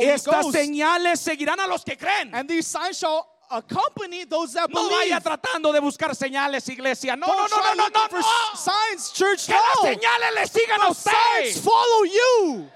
[0.00, 2.34] Estas señales seguirán a los que creen.
[2.34, 5.10] And these signs shall accompany those that No believe.
[5.10, 7.16] vaya tratando de buscar señales, iglesia.
[7.16, 8.56] No, no, Don't no, no, no, no, for no.
[8.56, 9.46] signs, church.
[9.46, 9.88] Que las No.
[9.90, 11.62] señales le sigan a usted.
[11.62, 12.70] follow you.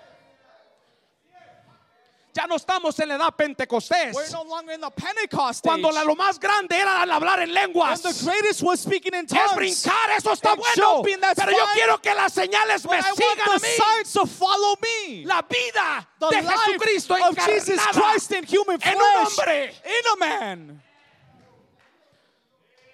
[2.39, 4.15] Ya no estamos en la edad pentecostés.
[4.15, 7.49] We're no longer in the Pentecost Cuando la- lo más grande era el hablar en
[7.51, 8.01] When lenguas.
[8.01, 9.57] the greatest was speaking in Es tongues.
[9.57, 10.95] brincar, eso está And bueno.
[11.03, 13.77] jumping, that's Pero yo quiero que las señales me I sigan a want the mí.
[13.77, 15.25] signs to follow me.
[15.25, 19.75] La vida the de life Jesucristo of Jesus encarnada Christ in human en un hombre.
[19.85, 20.83] In a man.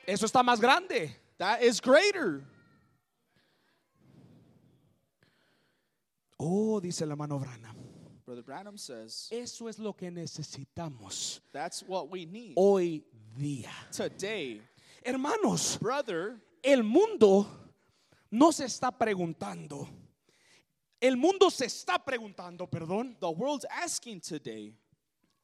[0.07, 1.15] Eso está más grande.
[1.37, 2.43] That is greater.
[6.39, 7.74] Oh, dice la mano Branham.
[8.25, 13.05] Brother Branham says Eso es lo que necesitamos that's what we need hoy
[13.37, 13.71] día.
[13.93, 14.61] today.
[15.05, 17.47] Hermanos, Brother, el mundo
[18.31, 19.87] no se está preguntando.
[21.01, 24.75] El mundo se está preguntando, perdón, the world's asking today,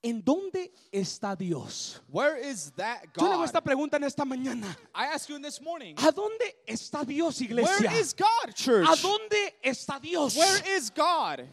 [0.02, 2.00] ¿en dónde está Dios?
[2.08, 3.44] Where is that Yo le hago God?
[3.44, 4.74] esta pregunta en esta mañana.
[4.94, 5.94] I ask you this morning.
[5.98, 7.90] ¿A dónde está Dios, iglesia?
[7.90, 8.88] Where is God, church?
[8.88, 10.34] ¿A dónde está Dios?
[10.34, 11.46] Where is God?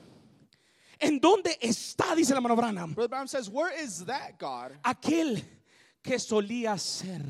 [1.00, 2.94] ¿En dónde está, dice la mano Branham?
[2.94, 4.72] Brother Branham says, Where is that God?
[4.84, 5.44] Aquel
[6.02, 7.22] que solía ser.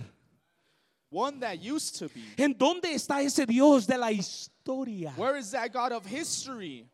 [1.10, 2.22] One that used to be.
[2.38, 5.14] ¿En dónde está ese Dios de la historia?
[5.16, 6.90] Where is that God of history?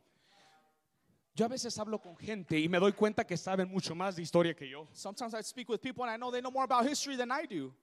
[1.36, 4.22] Yo a veces hablo con gente y me doy cuenta que saben mucho más de
[4.22, 4.88] historia que yo.
[4.94, 7.48] Sometimes I speak with people and I know they know more about history than I
[7.48, 7.74] do.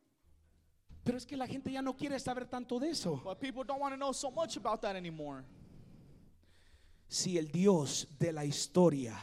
[1.02, 3.20] Pero es que la gente ya no quiere saber tanto de eso.
[3.24, 5.44] But people don't want to know so much about that anymore.
[7.12, 9.18] Si el Dios de la historia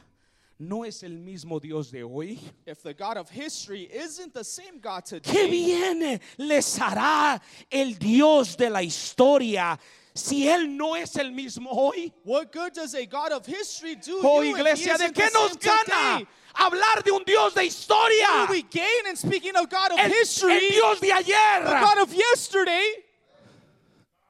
[0.59, 4.79] no es el mismo Dios de hoy, If the God of history isn't the same
[4.81, 7.39] God ¿qué today, bien les hará
[7.71, 9.79] el Dios de la historia
[10.13, 12.11] si Él no es el mismo hoy?
[12.25, 15.29] what good does a God of history do Oh you if he iglesia, ¿de qué
[15.29, 16.27] the nos gana today?
[16.55, 18.47] hablar de un Dios de What historia?
[18.47, 20.53] do we gain in speaking of God of El, history?
[20.55, 21.63] el Dios de the ayer.
[21.63, 22.91] God of yesterday,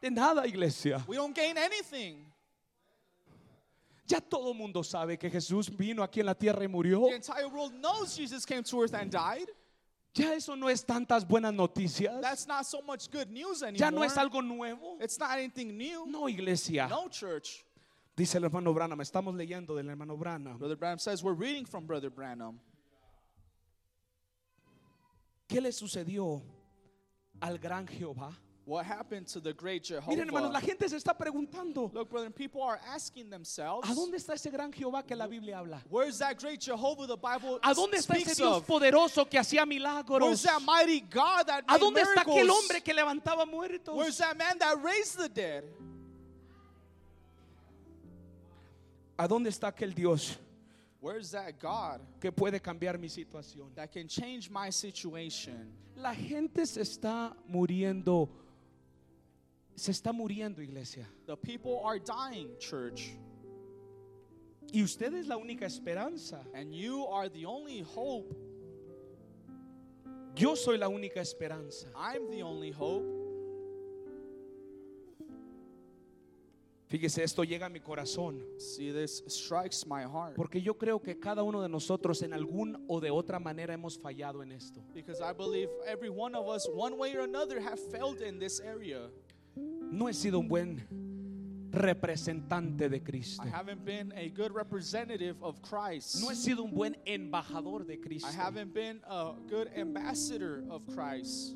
[0.01, 1.01] De nada, iglesia.
[1.07, 2.17] we don't gain anything.
[4.07, 7.07] Ya todo el mundo sabe que Jesús vino aquí en la tierra y murió.
[7.07, 9.49] The entire world knows Jesus came to earth and died.
[10.13, 12.21] Ya eso no es tantas buenas noticias.
[12.21, 13.79] That's not so much good news anymore.
[13.79, 14.97] Ya no es algo nuevo.
[15.01, 16.07] It's not anything new.
[16.07, 16.87] No, iglesia.
[16.89, 17.65] No, church.
[18.15, 20.57] Dice el hermano Branham, estamos leyendo del hermano Branham.
[20.57, 22.59] Brother Branham says we're reading from Brother Branham.
[25.47, 26.41] ¿Qué le sucedió
[27.41, 28.31] al gran Jehová?
[28.67, 30.11] What happened to the great Jehovah?
[30.13, 34.17] Miren, hermanos, la gente se está preguntando, Look, brother, people are asking themselves, ¿a dónde
[34.17, 35.81] está ese gran Jehová que la Biblia habla?
[35.89, 38.67] where's that great Jehovah the Bible ¿A dónde está ese speaks Dios of?
[38.67, 40.43] poderoso que hacía Where's milagros?
[40.43, 42.59] that mighty God that ¿A made dónde está aquel miracles?
[42.59, 43.95] hombre que levantaba muertos?
[43.95, 45.63] Where's that man that raised the dead?
[49.17, 50.37] ¿A dónde está aquel Dios
[50.99, 53.71] Where's that God que puede cambiar mi situación?
[53.75, 55.71] that can change my situation?
[55.95, 58.27] La gente se está muriendo.
[59.77, 61.07] Se está muriendo, iglesia.
[61.27, 63.11] The people are dying, church,
[64.73, 66.43] Y usted es la única esperanza.
[66.53, 68.35] and you are the only hope.
[70.35, 71.87] Yo soy la única esperanza.
[71.95, 73.05] I'm the only hope.
[76.89, 78.41] Fíjese, esto llega a mi corazón.
[78.59, 82.83] See, this strikes my heart Porque yo creo que cada uno de nosotros en algún
[82.87, 84.81] o de otra manera hemos fallado en esto.
[84.93, 88.61] because I believe every one of us, one way or another, have failed in this
[88.61, 89.09] area.
[89.91, 90.85] No he sido un buen
[91.71, 93.43] representante de Cristo.
[93.43, 96.21] I haven't been a good representative of Christ.
[96.21, 98.27] No he sido un buen embajador de Cristo.
[98.27, 101.55] I haven't been a good ambassador of Christ.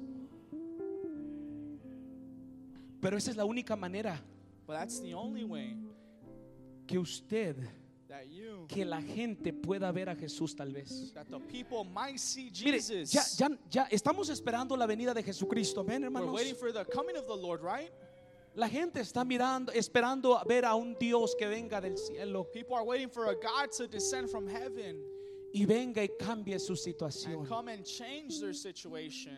[3.02, 4.22] Pero esa es la única manera
[4.68, 5.76] But that's the only way
[6.88, 7.56] que usted,
[8.08, 11.12] that you, que la gente pueda ver a Jesús tal vez.
[11.14, 13.12] that the people might see Mire, Jesus.
[13.12, 15.82] ya, ya, ya estamos esperando la venida de Jesucristo.
[15.82, 16.34] Amén, We're hermanos.
[16.34, 17.92] waiting for the coming of the Lord, right?
[18.56, 22.76] La gente está mirando, esperando a ver a un Dios que venga del cielo People
[22.76, 25.02] are waiting for a God to descend from heaven
[25.54, 27.46] y venga y cambie su and situación.
[27.48, 29.38] come and change their situation.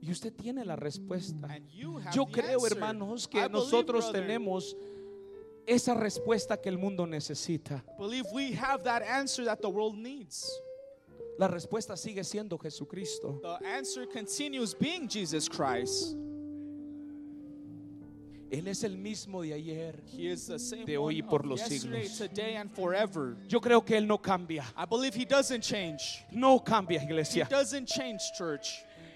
[0.00, 1.48] Y usted tiene la respuesta.
[1.50, 2.76] And you have Yo creo, answer.
[2.78, 4.76] hermanos, I que believe, nosotros brother, tenemos
[5.66, 7.82] esa respuesta que el mundo necesita.
[7.98, 10.48] believe we have that answer that the world needs.
[11.40, 13.40] La respuesta sigue siendo Jesucristo.
[13.42, 16.14] The answer continues being Jesus Christ.
[18.50, 20.02] Él es el mismo de ayer.
[20.86, 22.16] De hoy y por los siglos.
[22.18, 23.36] today, and forever.
[23.46, 24.64] Yo creo que Él no cambia.
[24.76, 26.24] I believe He doesn't change.
[26.30, 27.46] No cambia, iglesia.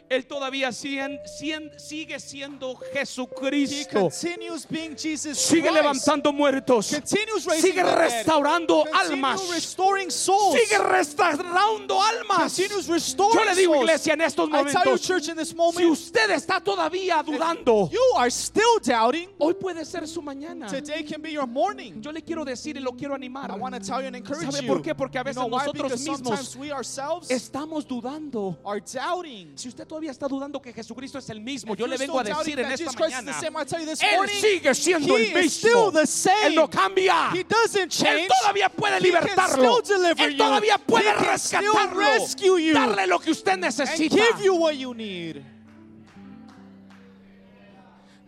[0.09, 4.11] Él todavía sien- sien- sigue siendo Jesucristo.
[4.11, 6.87] continues being Jesus Sigue levantando muertos.
[7.05, 9.41] Sigue restaurando almas.
[9.41, 12.57] Sigue restaurando almas.
[12.57, 18.79] Yo le digo, iglesia, en estos momentos, si usted está todavía dudando, you are still
[18.85, 19.29] doubting.
[19.39, 20.69] hoy puede ser su mañana.
[20.69, 22.01] Today can be your morning.
[22.03, 23.51] Yo le quiero decir y lo quiero animar.
[23.51, 24.69] I want to tell you and encourage ¿Sabe you.
[24.69, 24.95] por qué?
[24.95, 26.57] Porque a veces nosotros mismos
[27.31, 28.59] estamos dudando.
[28.65, 29.53] are doubting.
[29.57, 32.59] Si usted todavía está dudando que Jesucristo es el mismo, yo le vengo a decir
[32.59, 33.39] en esta mañana,
[34.01, 35.93] Él sigue siendo el mismo.
[36.45, 37.31] Él no cambia.
[37.35, 38.29] He doesn't Él change.
[38.41, 39.83] todavía puede libertarlo.
[40.17, 41.75] Él todavía puede rescatarlo.
[42.73, 44.17] Darle lo que usted necesita.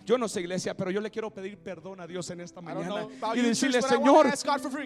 [0.05, 3.07] Yo no sé iglesia, pero yo le quiero pedir perdón a Dios en esta mañana
[3.35, 4.31] y decirle, Señor,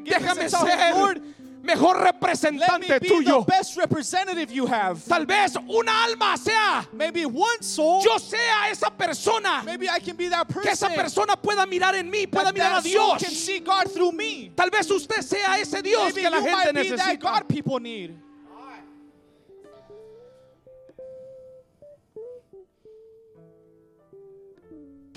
[0.05, 1.21] déjame ser Lord,
[1.63, 3.45] mejor representante tuyo.
[5.09, 10.17] Tal vez una alma sea, Maybe one soul, yo sea esa persona, maybe I can
[10.17, 10.63] be that person.
[10.63, 13.21] que esa persona pueda mirar en mí, pueda mirar a Dios.
[13.21, 14.53] can see God through me.
[14.55, 17.19] Tal vez usted sea ese Dios Maybe que la gente necesita.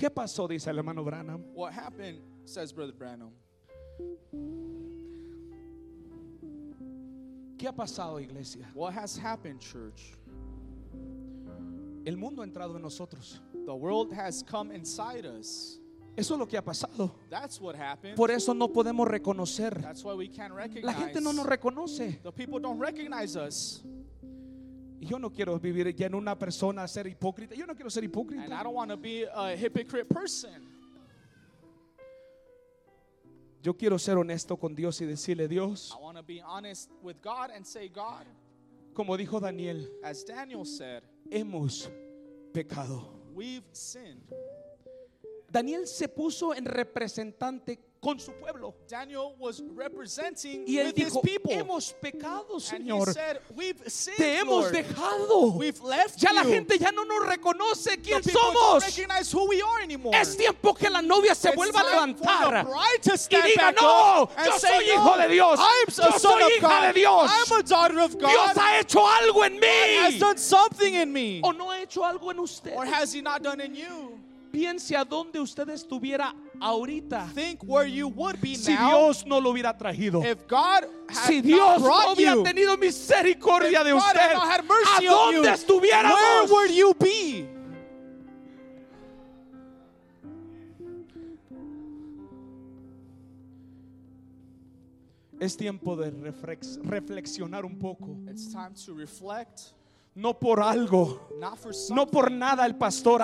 [0.02, 0.48] ¿Qué pasó?
[0.48, 1.44] Dice el hermano Branham.
[1.54, 3.30] What happened, says Brother Branham.
[7.56, 8.68] ¿Qué ha pasado, iglesia?
[8.74, 10.16] What has happened, church?
[12.04, 13.40] El mundo ha entrado en nosotros.
[13.64, 15.78] The world has come inside us.
[16.16, 17.12] Eso es lo que ha pasado.
[17.30, 18.16] That's what happened.
[18.16, 19.80] Por eso no podemos reconocer.
[19.80, 20.84] That's why we can't recognize.
[20.84, 22.20] La gente no nos reconoce.
[22.24, 23.84] the people don't recognize us.
[25.02, 27.56] Yo no quiero vivir ya en una persona ser hipócrita.
[27.56, 28.60] Yo no quiero ser And hipócrita.
[28.60, 30.68] I don't want to be a hypocrite person.
[33.60, 37.16] Yo quiero ser honesto con Dios y decirle, Dios, I want to be honest with
[37.20, 38.26] God and say, God,
[38.94, 41.88] como dijo Daniel, as Daniel said, hemos
[42.52, 43.08] pecado.
[43.34, 44.22] we've sinned.
[45.50, 48.74] Daniel se puso en representante con su pueblo.
[48.88, 51.52] Daniel was representing Y él with his dijo, people.
[51.52, 53.12] hemos pecado, and he Señor.
[53.14, 54.74] said, we've sinned, Te hemos Lord.
[54.74, 55.52] dejado.
[55.56, 56.50] We've left Ya la you.
[56.50, 58.82] gente ya no nos reconoce quién don't somos.
[58.84, 60.16] recognize who we are anymore.
[60.18, 64.86] Es tiempo que la novia se It's vuelva a levantar y diga, no, yo soy
[64.86, 65.60] no, hijo de Dios.
[65.60, 66.86] I'm Yo soy hija God.
[66.88, 67.30] de Dios.
[67.30, 68.30] I'm a daughter of God.
[68.30, 70.18] Dios ha hecho algo en has mí.
[70.18, 71.40] done something in me.
[71.44, 72.74] O no ha hecho algo en usted.
[72.76, 74.18] Or has he not done in you?
[74.52, 79.40] Piense a dónde usted estuviera ahorita Think where you would be si now Dios no
[79.40, 80.22] lo hubiera traído.
[80.24, 82.42] if God had Si Dios no hubiera you.
[82.44, 86.14] tenido misericordia de usted, ¿a dónde estuviéramos?
[86.18, 87.48] where would you be?
[95.40, 98.16] Es tiempo de reflex- reflexionar un poco.
[98.30, 99.72] It's time to reflect,
[100.14, 101.20] No por algo,
[101.90, 103.22] no por nada el pastor,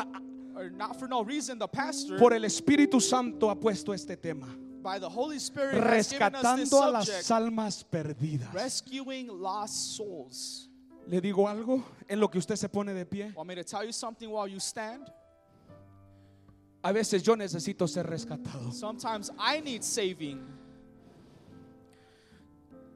[0.58, 1.58] or not for no reason.
[1.58, 4.46] The pastor, por el Espíritu Santo ha puesto este tema.
[4.82, 8.52] by the Holy Spirit, Rescatando a las almas perdidas.
[8.52, 10.68] rescuing lost souls.
[11.06, 13.32] Le digo algo en lo que usted se pone de pie.
[13.34, 15.10] Want me to tell you something while you stand?
[16.84, 18.72] A veces yo necesito ser rescatado.
[18.72, 20.40] Sometimes I need saving.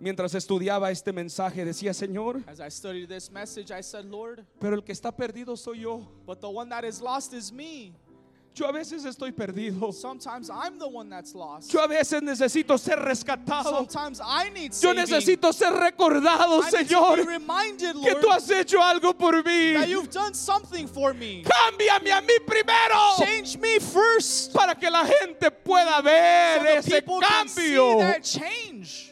[0.02, 4.74] Mientras estudiaba este mensaje decía, Señor, As I studied this message, I said, Lord, pero
[4.74, 6.08] el que está perdido soy yo.
[6.26, 7.94] but the one that is lost is me.
[8.54, 9.92] Yo a veces estoy perdido.
[9.94, 11.72] Sometimes I'm the one that's lost.
[11.72, 13.70] Yo a veces necesito ser rescatado.
[13.88, 15.04] Sometimes I need Yo saving.
[15.04, 19.16] necesito ser recordado, I need to be Señor, reminded, que Lord, tú has hecho algo
[19.16, 19.88] por that mí.
[19.88, 21.44] you've done something for me.
[21.44, 24.52] Cámbiame a mí primero Change me first.
[24.52, 27.98] para que la gente pueda So ver the ese people can see cambio.
[28.00, 29.11] that change.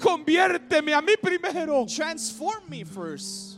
[0.00, 1.86] Conviérteme a mí primero.
[1.86, 3.56] Transform me first.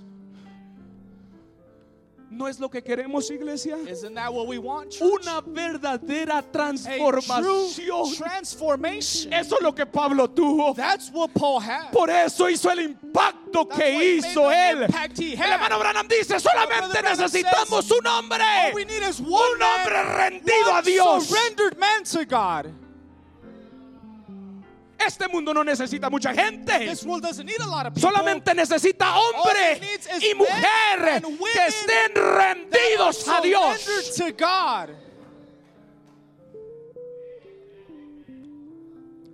[2.31, 3.79] ¿No es lo que queremos, iglesia?
[3.89, 5.01] Isn't that what we want?
[5.01, 8.15] Una verdadera transformación.
[8.17, 9.33] transformation.
[9.33, 10.75] Eso es lo que Pablo tuvo.
[10.75, 11.91] That's what Paul had.
[11.91, 14.83] Por eso hizo el impacto That's que hizo él.
[14.83, 18.43] El hermano Branham dice, solamente necesitamos says, un hombre.
[18.43, 21.27] All we need is one Un hombre rendido a Dios.
[21.27, 22.75] surrendered man to God.
[24.99, 26.95] Este mundo no necesita mucha gente.
[26.97, 29.81] Solamente necesita hombre
[30.21, 33.87] y mujer que estén rendidos a Dios.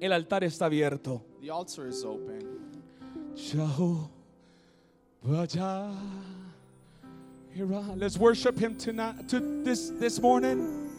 [0.01, 1.25] El altar está abierto.
[1.41, 2.61] The altar is open.
[7.97, 10.91] Let's worship him tonight to this this morning.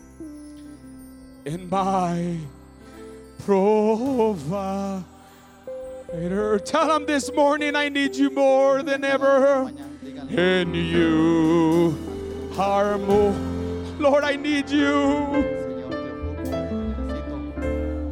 [1.46, 2.40] In my
[3.46, 5.04] provider.
[6.66, 9.72] Tell him this morning I need you more than ever.
[10.30, 11.96] And you
[12.58, 13.36] are more.
[14.00, 15.64] Lord, I need you.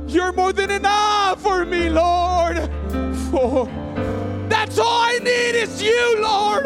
[0.08, 2.70] You're more than enough for me, Lord.
[3.32, 3.66] For
[4.50, 6.66] that's all I need is you, Lord.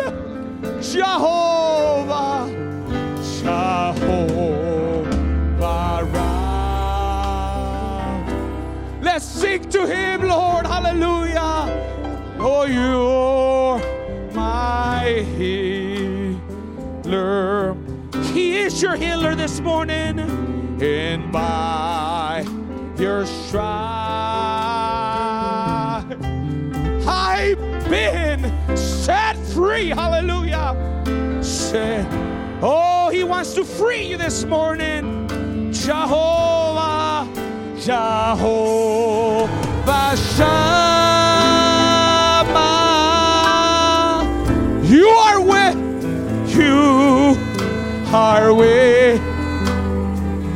[0.81, 2.49] Jehovah,
[3.41, 4.36] Jehovah.
[9.17, 10.67] Let's sing to Him, Lord.
[10.67, 11.65] Hallelujah.
[12.37, 13.79] Oh, you're
[14.31, 15.25] my
[17.03, 17.75] healer.
[18.31, 20.19] He is your healer this morning.
[20.79, 22.45] And by
[22.99, 23.63] your stripe,
[27.07, 27.57] I've
[27.89, 29.89] been set free.
[29.89, 31.41] Hallelujah.
[31.41, 32.05] Set.
[32.61, 35.27] Oh, He wants to free you this morning.
[35.73, 37.27] Jehovah,
[37.87, 39.47] Jehovah
[40.35, 40.51] Shammah.
[44.83, 45.77] You are with,
[46.53, 47.37] you
[48.13, 49.21] are with.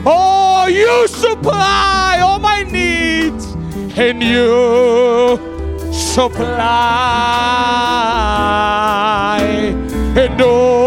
[0.05, 3.45] Oh, you supply all my needs,
[3.97, 5.39] and you
[5.93, 6.51] supply.
[10.17, 10.80] And oh,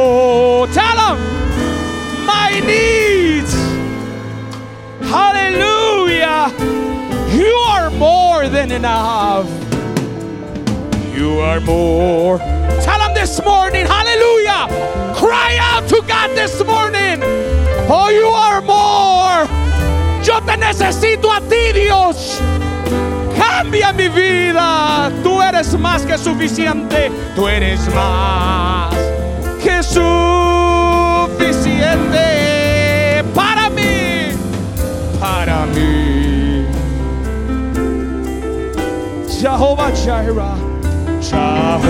[8.73, 9.49] enough.
[11.15, 12.39] You are more.
[12.39, 14.69] Tell him this morning, hallelujah.
[15.15, 17.21] Cry out to God this morning.
[17.89, 19.47] Oh, you are more.
[20.25, 22.41] Yo te necesito a ti, Dios.
[23.37, 25.11] Cambia mi vida.
[25.23, 27.11] Tú eres más que suficiente.
[27.37, 28.95] Tú eres más
[29.63, 30.45] que suficiente
[39.45, 40.57] Jehovah Jireh.
[41.21, 41.85] Jehovah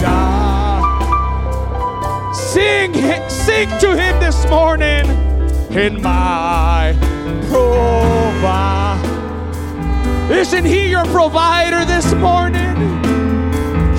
[0.00, 0.80] Jireh.
[2.32, 2.94] Sing,
[3.28, 5.04] sing to him this morning
[5.76, 6.96] in my
[7.50, 8.96] provider.
[10.32, 12.74] Isn't he your provider this morning?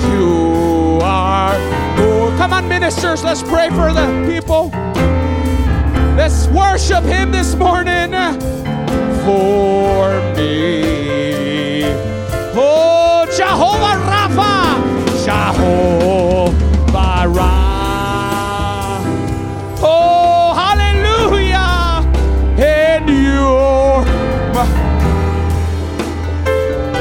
[0.10, 1.56] You are.
[2.40, 4.72] Come on, ministers, let's pray for the people.
[6.18, 8.12] Let's worship him this morning
[9.24, 10.99] for me.
[12.62, 14.54] Oh, Jehovah Rapha,
[15.24, 19.00] Jehovah Rapha.
[19.82, 22.04] Oh, hallelujah.
[22.60, 24.04] And you're,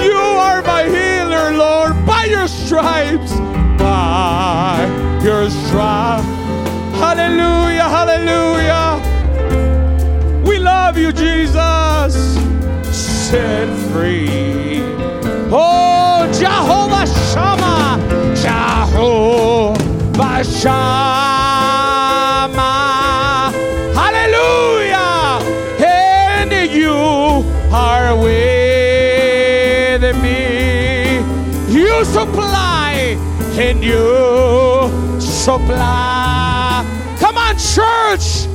[0.00, 3.32] you are my healer, Lord, by your stripes,
[3.78, 4.86] by
[5.24, 6.24] your stripes.
[7.02, 9.00] Hallelujah, hallelujah.
[10.46, 12.14] We love you, Jesus.
[12.92, 14.47] Set free.
[15.50, 17.98] Oh, Jehovah Shammah,
[18.36, 19.78] Jehovah
[20.44, 21.48] Shammah.
[23.94, 25.40] Hallelujah.
[25.80, 26.92] And you
[27.72, 31.22] are with me.
[31.72, 33.16] You supply
[33.56, 36.84] and you supply.
[37.18, 38.46] Come on, church.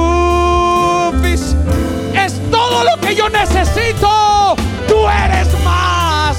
[2.14, 4.56] Es todo lo que yo necesito.
[4.88, 6.38] Tú eres más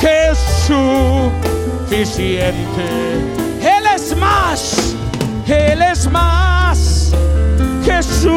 [0.00, 0.34] que
[1.88, 2.54] suficiente.
[3.60, 4.94] Él es más,
[5.46, 7.12] Él es más
[7.84, 8.36] que suficiente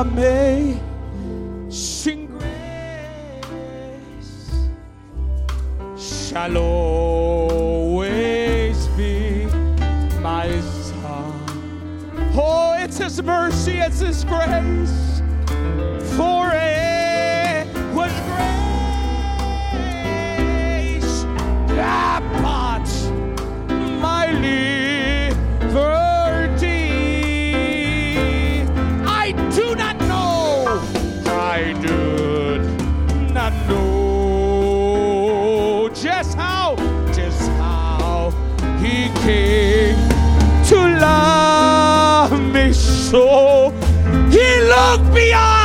[0.00, 0.80] Amazing
[2.38, 3.50] grace
[5.98, 8.08] shall always
[8.96, 9.44] be
[10.22, 11.44] my song.
[12.34, 14.99] Oh, it's His mercy, it's His grace.
[45.12, 45.59] He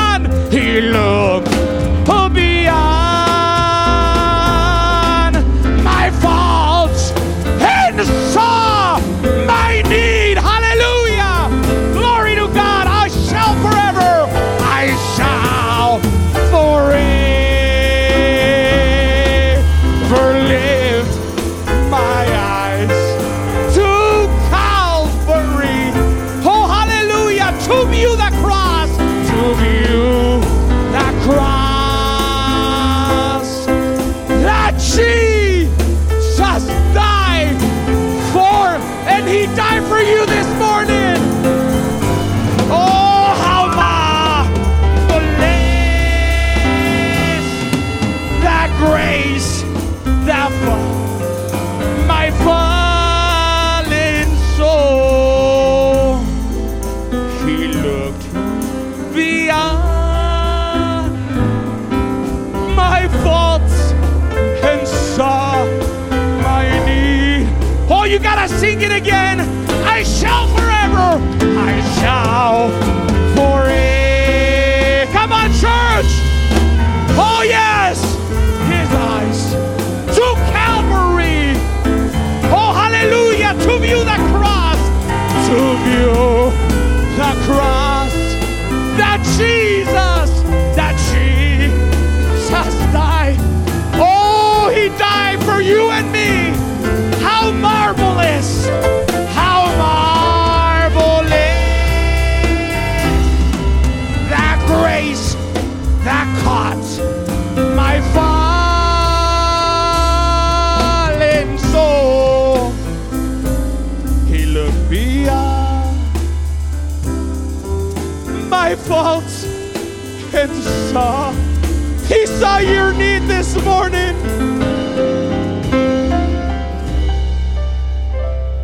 [123.64, 124.16] morning.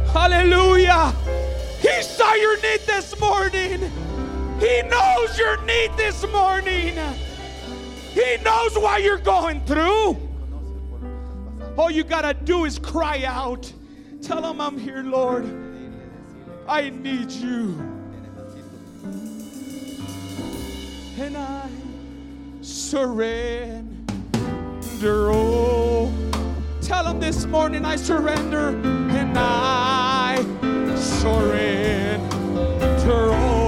[0.08, 1.14] Hallelujah.
[1.80, 3.92] He saw your need this morning.
[4.60, 6.96] He knows your need this morning.
[8.14, 10.18] He knows why you're going through.
[11.78, 13.72] All you got to do is cry out.
[14.22, 15.46] Tell him, I'm here, Lord.
[16.68, 17.80] I need you.
[21.18, 21.70] And I
[22.62, 24.01] surrender
[25.02, 25.32] surrender.
[25.32, 26.14] Oh,
[26.82, 30.38] tell him this morning I surrender and I
[30.96, 32.30] surrender.
[33.34, 33.61] Oh.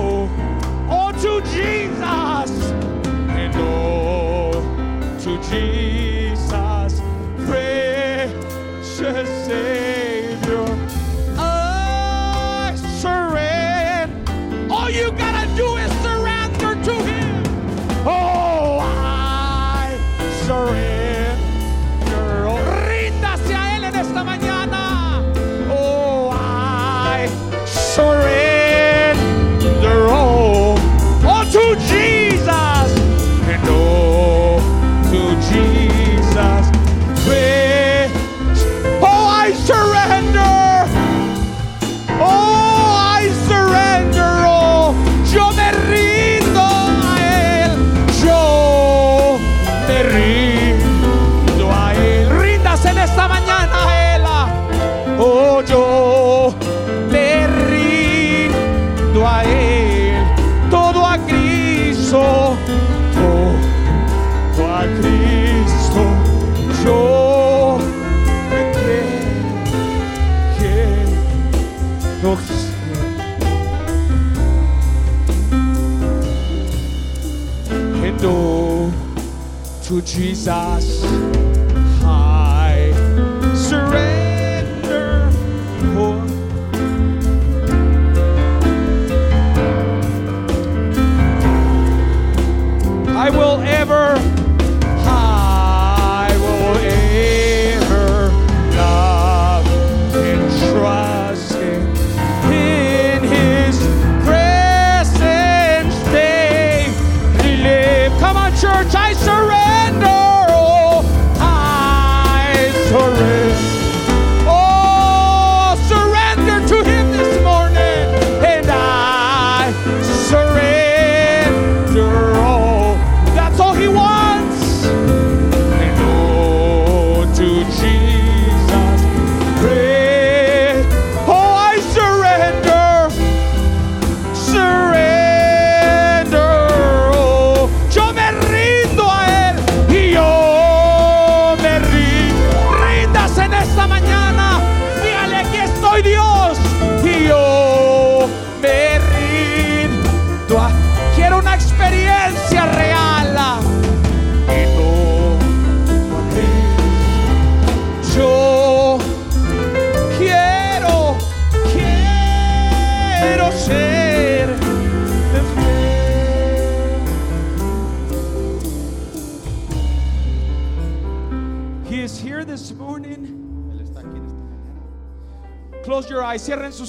[80.06, 81.33] Jesus.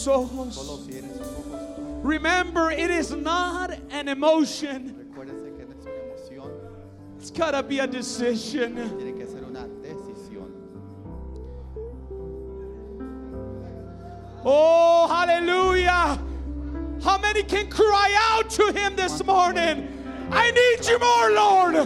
[0.06, 0.88] ojos.
[2.02, 5.00] Remember, it is not an emotion.
[7.18, 8.78] It's got to be a decision.
[14.46, 16.22] Oh, hallelujah.
[17.02, 19.90] How many can cry out to him this morning?
[20.30, 21.76] I need you more, Lord.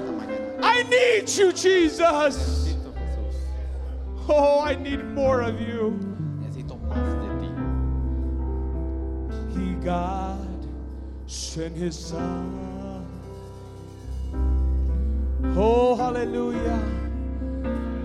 [0.61, 2.74] I need you, Jesus.
[4.28, 6.08] Oh, I need more of you.
[9.85, 10.67] God
[11.27, 13.07] sent his son.
[15.57, 16.83] Oh, hallelujah.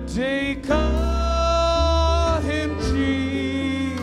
[0.08, 3.94] They call him Jesus.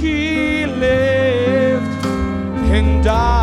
[0.00, 2.06] He lived
[2.72, 3.41] and died.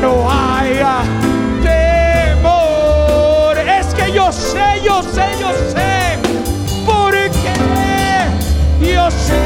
[0.00, 1.04] no haya ah,
[1.62, 3.58] temor.
[3.58, 6.18] Es que yo sé, yo sé, yo sé,
[6.86, 7.52] porque
[8.80, 9.44] yo sé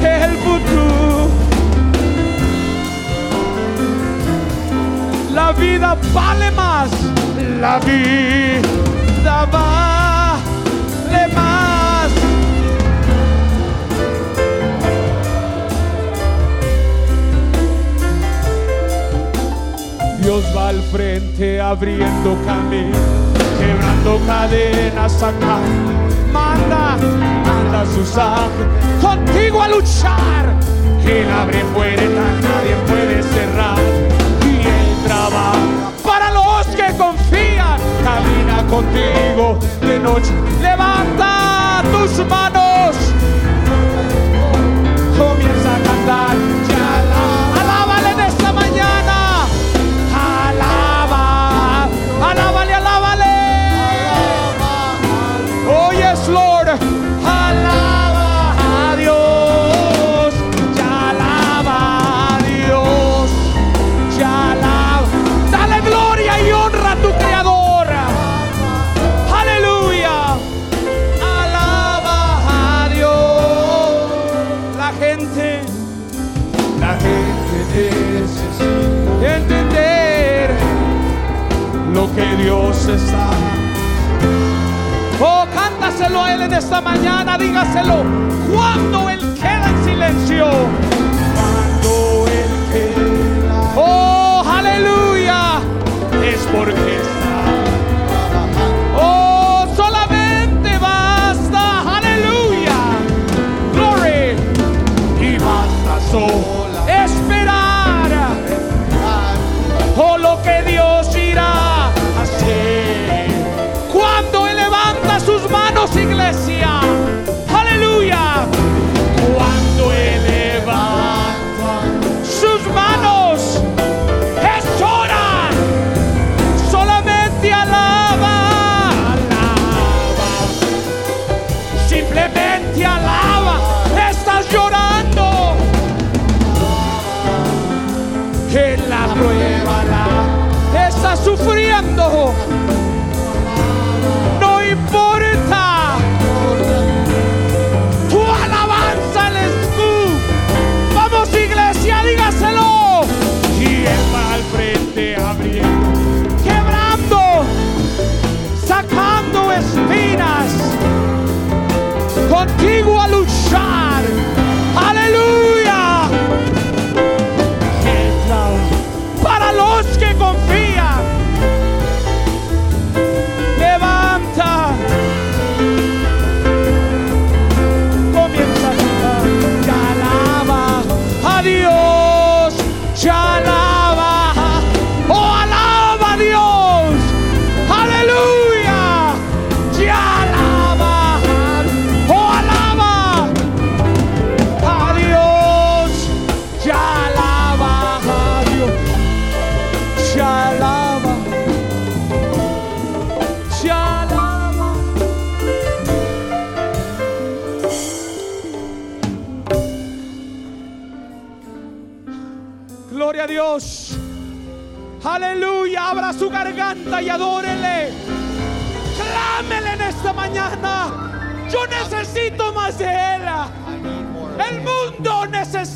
[0.00, 1.28] que el futuro,
[5.32, 6.90] la vida vale más,
[7.60, 9.73] la vida vale
[20.94, 22.96] frente, abriendo camino,
[23.58, 25.58] quebrando cadenas acá.
[26.32, 26.96] Manda,
[27.44, 28.64] manda su sangre
[29.02, 30.54] contigo a luchar.
[31.04, 33.78] Él abre puertas, nadie puede cerrar.
[34.46, 37.76] Y Él trabaja para los que confían.
[38.04, 43.13] Camina contigo de noche, levanta tus manos.
[82.44, 83.30] Dios está.
[85.18, 88.04] Oh, cántaselo a Él en esta mañana, dígaselo.
[88.52, 90.50] Cuando Él queda en silencio.
[91.34, 93.72] Cuando Él queda.
[93.74, 95.62] Oh, aleluya.
[96.22, 97.23] Es porque está.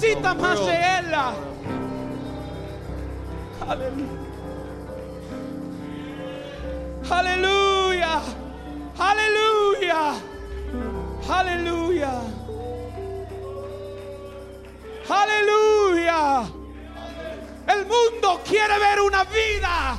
[0.09, 1.15] necesita más de Él.
[3.69, 4.19] Aleluya.
[7.11, 8.21] Aleluya.
[8.99, 10.13] Aleluya.
[11.29, 12.13] Aleluya.
[15.09, 16.45] Aleluya.
[17.67, 19.99] El mundo quiere ver una vida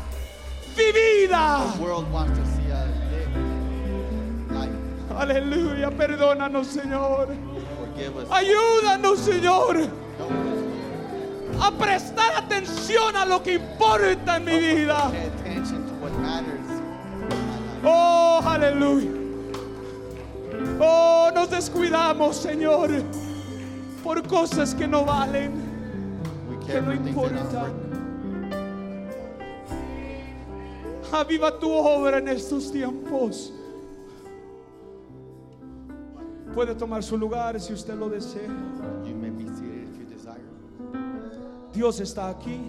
[0.76, 1.64] vivida.
[5.18, 7.27] Aleluya, perdónanos Señor.
[8.31, 9.98] Ayúdanos Señor
[11.69, 15.11] a prestar atención a lo que importa en mi vida.
[17.83, 19.11] Oh, aleluya.
[20.79, 22.89] Oh, nos descuidamos, Señor,
[24.03, 25.53] por cosas que no valen,
[26.65, 27.71] que no importan.
[31.11, 33.53] Aviva tu obra en estos tiempos.
[36.53, 38.49] Puede tomar su lugar si usted lo desea.
[41.80, 42.60] Dios está aquí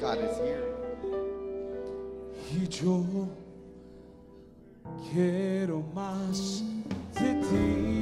[0.00, 0.64] God is here.
[2.50, 3.04] y yo
[5.12, 6.64] quiero más
[7.14, 8.01] de ti.